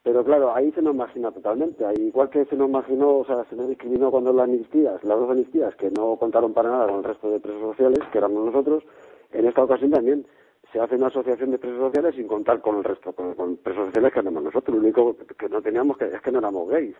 Pero 0.03 0.23
claro, 0.23 0.53
ahí 0.53 0.71
se 0.73 0.81
nos 0.81 0.95
margina 0.95 1.31
totalmente. 1.31 1.85
Ahí, 1.85 1.95
igual 1.97 2.29
que 2.29 2.43
se 2.45 2.57
nos 2.57 2.69
marginó, 2.69 3.19
o 3.19 3.25
sea, 3.25 3.45
se 3.45 3.55
nos 3.55 3.69
discriminó 3.69 4.11
cuando 4.11 4.33
las 4.33 4.43
amnistías, 4.43 5.01
las 5.03 5.17
dos 5.17 5.29
amnistías, 5.29 5.73
que 5.75 5.89
no 5.91 6.17
contaron 6.17 6.53
para 6.53 6.69
nada 6.69 6.87
con 6.87 6.97
el 6.97 7.03
resto 7.05 7.31
de 7.31 7.39
presos 7.39 7.61
sociales, 7.61 7.99
que 8.11 8.17
éramos 8.17 8.45
nosotros, 8.45 8.83
en 9.31 9.47
esta 9.47 9.63
ocasión 9.63 9.91
también 9.91 10.27
se 10.73 10.79
hace 10.79 10.95
una 10.95 11.07
asociación 11.07 11.51
de 11.51 11.57
presos 11.57 11.79
sociales 11.79 12.15
sin 12.15 12.27
contar 12.27 12.59
con 12.59 12.77
el 12.77 12.83
resto, 12.83 13.13
con, 13.13 13.33
con 13.35 13.55
presos 13.57 13.85
sociales 13.87 14.11
que 14.11 14.19
éramos 14.19 14.43
nosotros. 14.43 14.75
Lo 14.75 14.81
único 14.81 15.15
que 15.37 15.47
no 15.47 15.61
teníamos 15.61 15.97
que, 15.97 16.05
es 16.05 16.21
que 16.21 16.31
no 16.31 16.39
éramos 16.39 16.67
gays. 16.69 16.95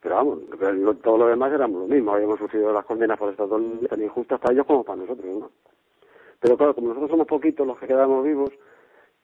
Pero 0.00 0.14
vamos, 0.14 0.38
pero 0.58 0.94
todo 0.96 1.18
lo 1.18 1.26
demás 1.26 1.52
éramos 1.52 1.82
lo 1.82 1.88
mismo. 1.88 2.12
Habíamos 2.12 2.38
sufrido 2.38 2.72
las 2.72 2.84
condenas 2.86 3.18
por 3.18 3.30
estas 3.30 3.48
dos 3.48 3.60
tan 3.88 4.02
injustas 4.02 4.40
para 4.40 4.54
ellos 4.54 4.66
como 4.66 4.84
para 4.84 5.00
nosotros, 5.00 5.26
¿no? 5.26 5.50
Pero 6.40 6.56
claro, 6.56 6.74
como 6.74 6.88
nosotros 6.88 7.10
somos 7.10 7.26
poquitos 7.26 7.66
los 7.66 7.78
que 7.78 7.86
quedamos 7.86 8.24
vivos 8.24 8.50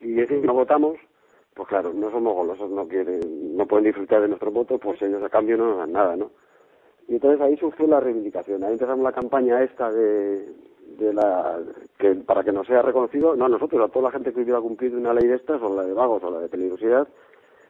y 0.00 0.16
no 0.44 0.54
votamos, 0.54 0.96
pues 1.54 1.68
claro, 1.68 1.92
no 1.92 2.10
somos 2.10 2.34
golosos, 2.34 2.70
no 2.70 2.88
quieren, 2.88 3.56
no 3.56 3.66
pueden 3.66 3.84
disfrutar 3.84 4.22
de 4.22 4.28
nuestro 4.28 4.50
voto, 4.50 4.78
pues 4.78 5.00
ellos 5.02 5.22
a 5.22 5.28
cambio 5.28 5.56
no 5.56 5.70
nos 5.70 5.78
dan 5.78 5.92
nada, 5.92 6.16
¿no? 6.16 6.30
Y 7.08 7.14
entonces 7.14 7.40
ahí 7.40 7.56
surgió 7.56 7.86
la 7.86 8.00
reivindicación, 8.00 8.64
ahí 8.64 8.72
empezamos 8.72 9.04
la 9.04 9.12
campaña 9.12 9.62
esta 9.62 9.90
de, 9.90 10.46
de 10.98 11.12
la, 11.12 11.58
que 11.98 12.14
para 12.14 12.42
que 12.42 12.52
nos 12.52 12.66
sea 12.66 12.82
reconocido, 12.82 13.36
no 13.36 13.46
a 13.46 13.48
nosotros, 13.48 13.82
a 13.82 13.92
toda 13.92 14.06
la 14.06 14.12
gente 14.12 14.32
que 14.32 14.40
hubiera 14.40 14.60
cumplido 14.60 14.98
una 14.98 15.12
ley 15.12 15.28
de 15.28 15.36
estas, 15.36 15.60
o 15.60 15.74
la 15.74 15.84
de 15.84 15.92
vagos 15.92 16.22
o 16.24 16.30
la 16.30 16.40
de 16.40 16.48
peligrosidad, 16.48 17.06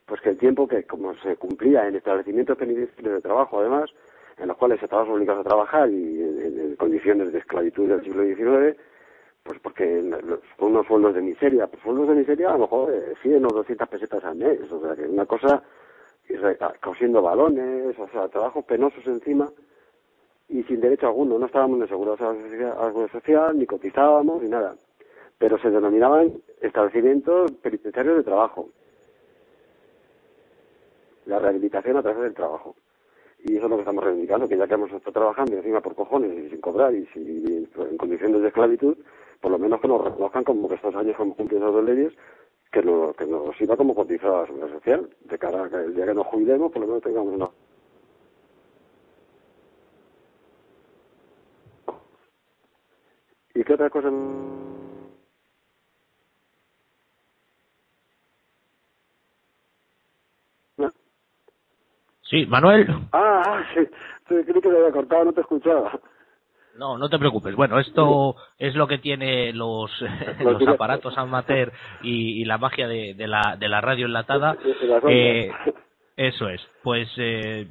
pues 0.07 0.21
que 0.21 0.31
el 0.31 0.39
tiempo 0.39 0.69
que 0.69 0.85
como 0.85 1.15
se 1.17 1.37
cumplía 1.37 1.87
en 1.89 1.97
establecimientos 1.97 2.57
penitenciarios 2.57 3.15
de 3.15 3.21
trabajo, 3.21 3.61
además, 3.61 3.91
en 4.39 4.49
los 4.49 4.57
cuales 4.57 4.83
estábamos 4.83 5.15
obligados 5.15 5.45
a 5.45 5.49
trabajar 5.49 5.91
y 5.91 6.21
en 6.21 6.77
condiciones 6.77 7.33
de 7.33 7.39
esclavitud 7.39 7.89
del 7.89 8.03
siglo 8.03 8.23
XIX, 8.25 8.77
pues 9.43 9.59
porque 9.61 10.03
con 10.57 10.71
unos 10.73 10.87
sueldos 10.87 11.15
de 11.15 11.23
miseria, 11.23 11.67
pues 11.67 11.83
sueldos 11.83 12.09
de 12.09 12.15
miseria 12.15 12.51
a 12.51 12.53
lo 12.53 12.61
mejor 12.61 12.93
eh, 12.93 13.15
100 13.23 13.45
o 13.45 13.49
200 13.49 13.89
pesetas 13.89 14.25
al 14.25 14.37
mes, 14.37 14.61
o 14.71 14.81
sea 14.81 14.95
que 14.95 15.03
una 15.03 15.27
cosa, 15.27 15.63
re- 16.29 16.59
cosiendo 16.81 17.21
balones, 17.23 17.99
o 17.99 18.09
sea, 18.09 18.29
trabajos 18.29 18.65
penosos 18.65 19.05
encima 19.07 19.51
y 20.49 20.63
sin 20.65 20.81
derecho 20.81 21.07
alguno, 21.09 21.39
no 21.39 21.47
estábamos 21.47 21.79
ni 21.79 21.85
asegurados 21.85 22.21
a 22.21 22.33
la 22.33 22.35
seguridad- 22.35 23.11
social, 23.11 23.59
ni 23.59 23.67
cotizábamos, 23.67 24.43
ni 24.43 24.49
nada, 24.49 24.77
pero 25.39 25.59
se 25.59 25.71
denominaban 25.71 26.33
establecimientos 26.61 27.51
penitenciarios 27.63 28.19
de 28.19 28.23
trabajo, 28.23 28.69
la 31.27 31.39
rehabilitación 31.39 31.97
a 31.97 32.03
través 32.03 32.23
del 32.23 32.35
trabajo. 32.35 32.75
Y 33.45 33.57
eso 33.57 33.65
es 33.65 33.71
lo 33.71 33.77
que 33.77 33.83
estamos 33.83 34.05
reivindicando, 34.05 34.47
que 34.49 34.57
ya 34.57 34.69
que 34.69 34.75
hemos 34.75 34.93
estado 34.93 35.13
trabajando 35.13 35.57
encima 35.57 35.81
por 35.81 35.97
cojones 35.97 36.33
y 36.33 36.51
sin 36.51 36.61
cobrar 36.61 36.95
y, 36.95 37.07
sin, 37.07 37.27
y 37.27 37.69
en 37.81 37.97
condiciones 37.97 38.41
de 38.43 38.49
esclavitud, 38.49 38.97
por 39.43 39.51
lo 39.51 39.59
menos 39.59 39.81
que 39.81 39.89
nos 39.89 40.03
reconozcan 40.03 40.45
como 40.45 40.69
que 40.69 40.77
estos 40.77 40.95
años 40.95 41.17
hemos 41.19 41.37
cumplido 41.37 41.65
esas 41.65 41.75
dos 41.75 41.85
leyes, 41.85 42.13
que, 42.71 42.81
no, 42.83 43.13
que 43.13 43.27
nos 43.27 43.55
sirva 43.57 43.77
como 43.77 43.95
cotizada 43.95 44.43
la 44.43 44.47
seguridad 44.47 44.73
social, 44.73 45.11
de 45.25 45.39
cara 45.39 45.65
a 45.65 45.69
que 45.69 45.77
el 45.77 45.95
día 45.95 46.07
que 46.07 46.15
nos 46.15 46.27
jubilemos, 46.29 46.71
por 46.71 46.81
lo 46.81 46.87
menos 46.87 47.03
tengamos 47.03 47.35
una 47.35 47.51
¿Y 53.55 53.65
qué 53.65 53.75
otra 53.75 53.91
cosa? 53.91 54.11
Sí, 62.23 62.47
Manuel. 62.47 62.87
Ah, 63.13 63.43
ah, 63.45 63.63
sí. 63.75 63.81
Sí, 64.29 64.35
Creí 64.45 64.61
que 64.61 64.61
te 64.63 64.69
había 64.69 64.91
cortado, 64.91 65.27
no 65.27 65.33
te 65.35 65.43
escuchaba. 65.43 66.01
No, 66.83 66.99
no 66.99 67.09
te 67.09 67.17
preocupes. 67.17 67.55
Bueno, 67.55 67.79
esto 67.79 68.35
es 68.59 68.75
lo 68.75 68.89
que 68.89 68.99
tiene 68.99 69.53
los, 69.53 69.89
los 70.41 70.67
aparatos 70.67 71.17
amateur 71.17 71.73
y, 72.03 72.43
y 72.43 72.45
la 72.45 72.59
magia 72.59 72.89
de, 72.89 73.15
de 73.15 73.29
la, 73.29 73.57
de 73.57 73.69
la 73.69 73.81
radio 73.81 74.07
enlatada. 74.07 74.57
Eh, 75.09 75.49
eso 76.17 76.49
es. 76.49 76.61
Pues 76.83 77.09
eh, 77.19 77.69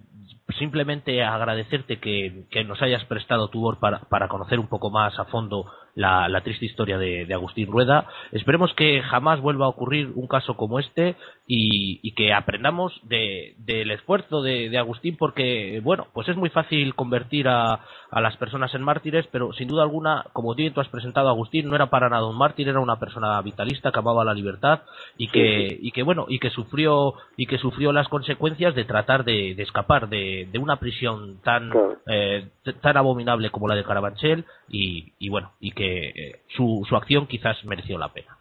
simplemente 0.57 1.23
agradecerte 1.23 1.99
que, 1.99 2.43
que 2.49 2.63
nos 2.63 2.81
hayas 2.81 3.05
prestado 3.05 3.49
tu 3.49 3.61
voz 3.61 3.77
para, 3.77 4.01
para 4.01 4.27
conocer 4.27 4.59
un 4.59 4.67
poco 4.67 4.89
más 4.89 5.17
a 5.19 5.25
fondo 5.25 5.65
la, 5.95 6.27
la 6.29 6.41
triste 6.41 6.65
historia 6.65 6.97
de, 6.97 7.25
de 7.25 7.33
Agustín 7.33 7.67
Rueda. 7.71 8.07
Esperemos 8.31 8.73
que 8.73 9.01
jamás 9.01 9.41
vuelva 9.41 9.65
a 9.65 9.69
ocurrir 9.69 10.11
un 10.15 10.27
caso 10.27 10.55
como 10.55 10.79
este 10.79 11.15
y, 11.47 11.99
y 12.01 12.13
que 12.13 12.33
aprendamos 12.33 12.99
de, 13.03 13.55
del 13.57 13.91
esfuerzo 13.91 14.41
de, 14.41 14.69
de 14.69 14.77
Agustín 14.77 15.17
porque, 15.17 15.81
bueno, 15.83 16.07
pues 16.13 16.27
es 16.29 16.37
muy 16.37 16.49
fácil 16.49 16.95
convertir 16.95 17.47
a, 17.47 17.81
a 18.09 18.21
las 18.21 18.37
personas 18.37 18.73
en 18.73 18.83
mártires, 18.83 19.27
pero 19.31 19.53
sin 19.53 19.67
duda 19.67 19.83
alguna, 19.83 20.25
como 20.33 20.55
tú 20.55 20.81
has 20.81 20.89
presentado, 20.89 21.29
Agustín 21.29 21.67
no 21.67 21.75
era 21.75 21.89
para 21.89 22.09
nada 22.09 22.27
un 22.27 22.37
mártir, 22.37 22.69
era 22.69 22.79
una 22.79 22.99
persona 22.99 23.41
vitalista 23.41 23.91
que 23.91 23.99
amaba 23.99 24.23
la 24.23 24.33
libertad 24.33 24.81
y 25.17 25.27
que, 25.27 25.77
y 25.81 25.91
que 25.91 26.03
bueno, 26.03 26.25
y 26.27 26.39
que 26.39 26.49
sufrió, 26.49 27.15
y 27.35 27.47
que 27.47 27.57
sufrió 27.57 27.91
las 27.91 28.07
consecuencias 28.07 28.75
de 28.75 28.85
tratar 28.85 29.23
de, 29.23 29.55
de 29.55 29.63
escapar 29.63 30.09
de, 30.09 30.30
de 30.51 30.59
una 30.59 30.79
prisión 30.79 31.39
tan, 31.43 31.71
eh, 32.07 32.49
tan 32.81 32.97
abominable 32.97 33.49
como 33.49 33.67
la 33.67 33.75
de 33.75 33.83
Carabanchel 33.83 34.45
y, 34.69 35.13
y 35.19 35.29
bueno, 35.29 35.53
y 35.59 35.71
que 35.71 36.09
eh, 36.09 36.41
su, 36.55 36.85
su 36.87 36.95
acción 36.95 37.27
quizás 37.27 37.63
mereció 37.65 37.97
la 37.97 38.13
pena. 38.13 38.37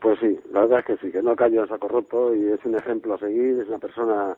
Pues 0.00 0.18
sí, 0.20 0.38
la 0.52 0.60
verdad 0.60 0.80
es 0.80 0.86
que 0.86 0.96
sí, 0.98 1.12
que 1.12 1.22
no 1.22 1.36
cayó 1.36 1.66
saco 1.66 1.88
roto 1.88 2.34
y 2.34 2.48
es 2.48 2.64
un 2.64 2.74
ejemplo 2.74 3.14
a 3.14 3.18
seguir, 3.18 3.60
es 3.60 3.68
una 3.68 3.78
persona 3.78 4.36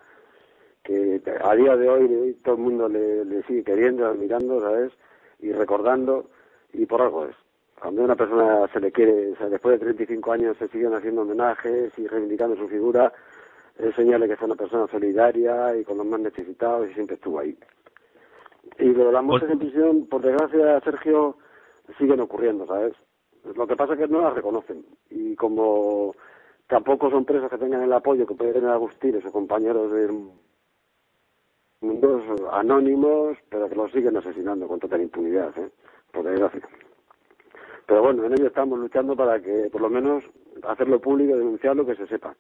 que 0.82 1.20
a 1.42 1.54
día 1.54 1.76
de 1.76 1.88
hoy 1.88 2.36
todo 2.44 2.56
el 2.56 2.60
mundo 2.60 2.88
le, 2.88 3.24
le 3.24 3.42
sigue 3.44 3.64
queriendo, 3.64 4.06
admirando, 4.06 4.60
¿sabes? 4.60 4.92
Y 5.40 5.52
recordando, 5.52 6.26
y 6.72 6.86
por 6.86 7.00
algo 7.00 7.26
es. 7.26 7.36
Cuando 7.80 8.02
a 8.02 8.04
una 8.04 8.16
persona 8.16 8.68
se 8.72 8.80
le 8.80 8.92
quiere, 8.92 9.32
o 9.32 9.36
sea, 9.36 9.48
después 9.48 9.78
de 9.78 9.84
35 9.84 10.32
años 10.32 10.56
se 10.58 10.68
siguen 10.68 10.94
haciendo 10.94 11.22
homenajes 11.22 11.98
y 11.98 12.06
reivindicando 12.06 12.56
su 12.56 12.68
figura, 12.68 13.12
de 13.76 14.26
que 14.28 14.32
es 14.34 14.42
una 14.42 14.54
persona 14.54 14.87
solidaria 14.88 15.76
y 15.76 15.84
con 15.84 15.98
los 15.98 16.06
más 16.06 16.20
necesitados 16.20 16.88
y 16.88 16.94
siempre 16.94 17.16
estuvo 17.16 17.38
ahí. 17.40 17.56
Y 18.78 18.87
lo 18.87 19.06
de 19.06 19.12
las 19.12 19.24
muertes 19.24 19.50
en 19.50 19.58
prisión, 19.58 20.06
por 20.06 20.22
desgracia, 20.22 20.80
Sergio, 20.80 21.37
siguen 21.98 22.20
ocurriendo, 22.20 22.66
¿sabes? 22.66 22.94
Lo 23.56 23.66
que 23.66 23.76
pasa 23.76 23.92
es 23.92 23.98
que 23.98 24.08
no 24.08 24.22
las 24.22 24.34
reconocen. 24.34 24.87
Y 25.10 25.37
como 25.37 26.14
tampoco 26.66 27.10
son 27.10 27.24
presos 27.24 27.50
que 27.50 27.58
tengan 27.58 27.82
el 27.82 27.92
apoyo 27.92 28.26
que 28.26 28.34
puede 28.34 28.54
tener 28.54 28.70
Agustín 28.70 29.16
y 29.16 29.20
sus 29.20 29.32
compañeros 29.32 29.92
de 29.92 30.08
mundos 31.80 32.22
anónimos, 32.52 33.37
pero 33.50 33.68
que 33.68 33.74
los 33.74 33.92
siguen 33.92 34.16
asesinando 34.16 34.66
con 34.66 34.80
total 34.80 35.02
impunidad, 35.02 35.56
¿eh? 35.58 35.70
Por 36.12 36.24
desgracia. 36.24 36.66
Pero 37.87 38.02
bueno, 38.02 38.24
en 38.24 38.32
ello 38.32 38.46
estamos 38.46 38.78
luchando 38.78 39.14
para 39.14 39.40
que, 39.40 39.68
por 39.70 39.82
lo 39.82 39.90
menos, 39.90 40.24
hacerlo 40.62 41.00
público, 41.00 41.37
denunciarlo, 41.37 41.84
que 41.84 41.96
se 41.96 42.06
sepa. 42.06 42.34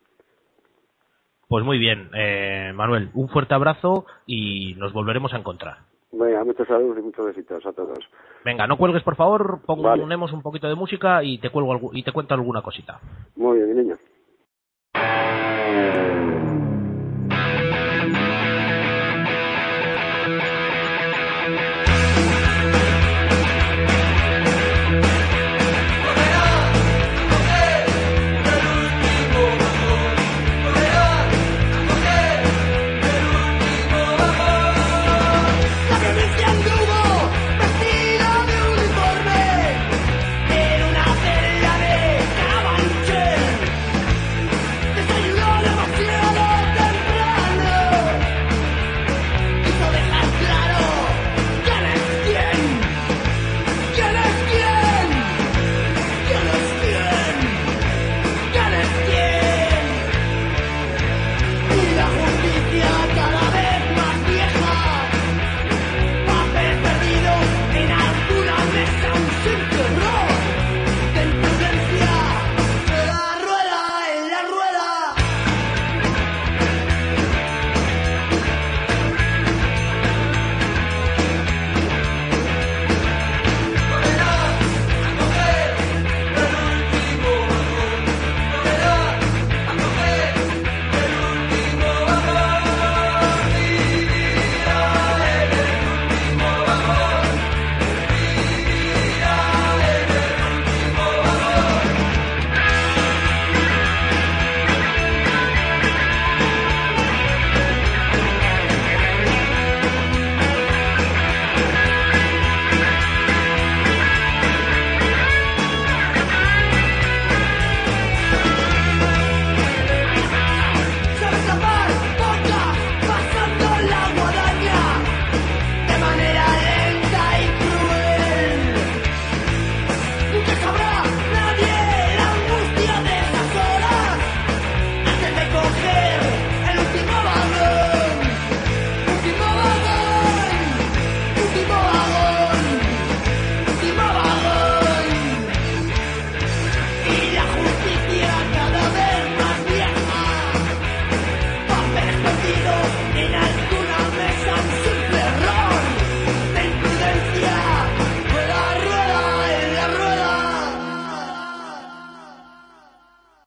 Pues 1.48 1.64
muy 1.64 1.78
bien, 1.78 2.10
eh, 2.14 2.72
Manuel, 2.74 3.10
un 3.14 3.28
fuerte 3.28 3.54
abrazo 3.54 4.06
y 4.26 4.74
nos 4.74 4.92
volveremos 4.92 5.32
a 5.34 5.38
encontrar. 5.38 5.78
Venga, 6.12 6.44
muchos 6.44 6.66
saludos 6.68 6.98
y 6.98 7.02
muchos 7.02 7.26
besitos 7.26 7.66
a 7.66 7.72
todos. 7.72 7.98
Venga, 8.44 8.66
no 8.66 8.76
cuelgues 8.76 9.02
por 9.02 9.16
favor, 9.16 9.60
Vale. 9.66 10.02
ponemos 10.02 10.32
un 10.32 10.42
poquito 10.42 10.68
de 10.68 10.74
música 10.76 11.24
y 11.24 11.38
te 11.38 11.50
cuelgo 11.50 11.90
y 11.92 12.02
te 12.02 12.12
cuento 12.12 12.34
alguna 12.34 12.62
cosita. 12.62 13.00
Muy 13.36 13.58
bien, 13.58 13.74
mi 13.74 13.82
niño. 13.82 13.96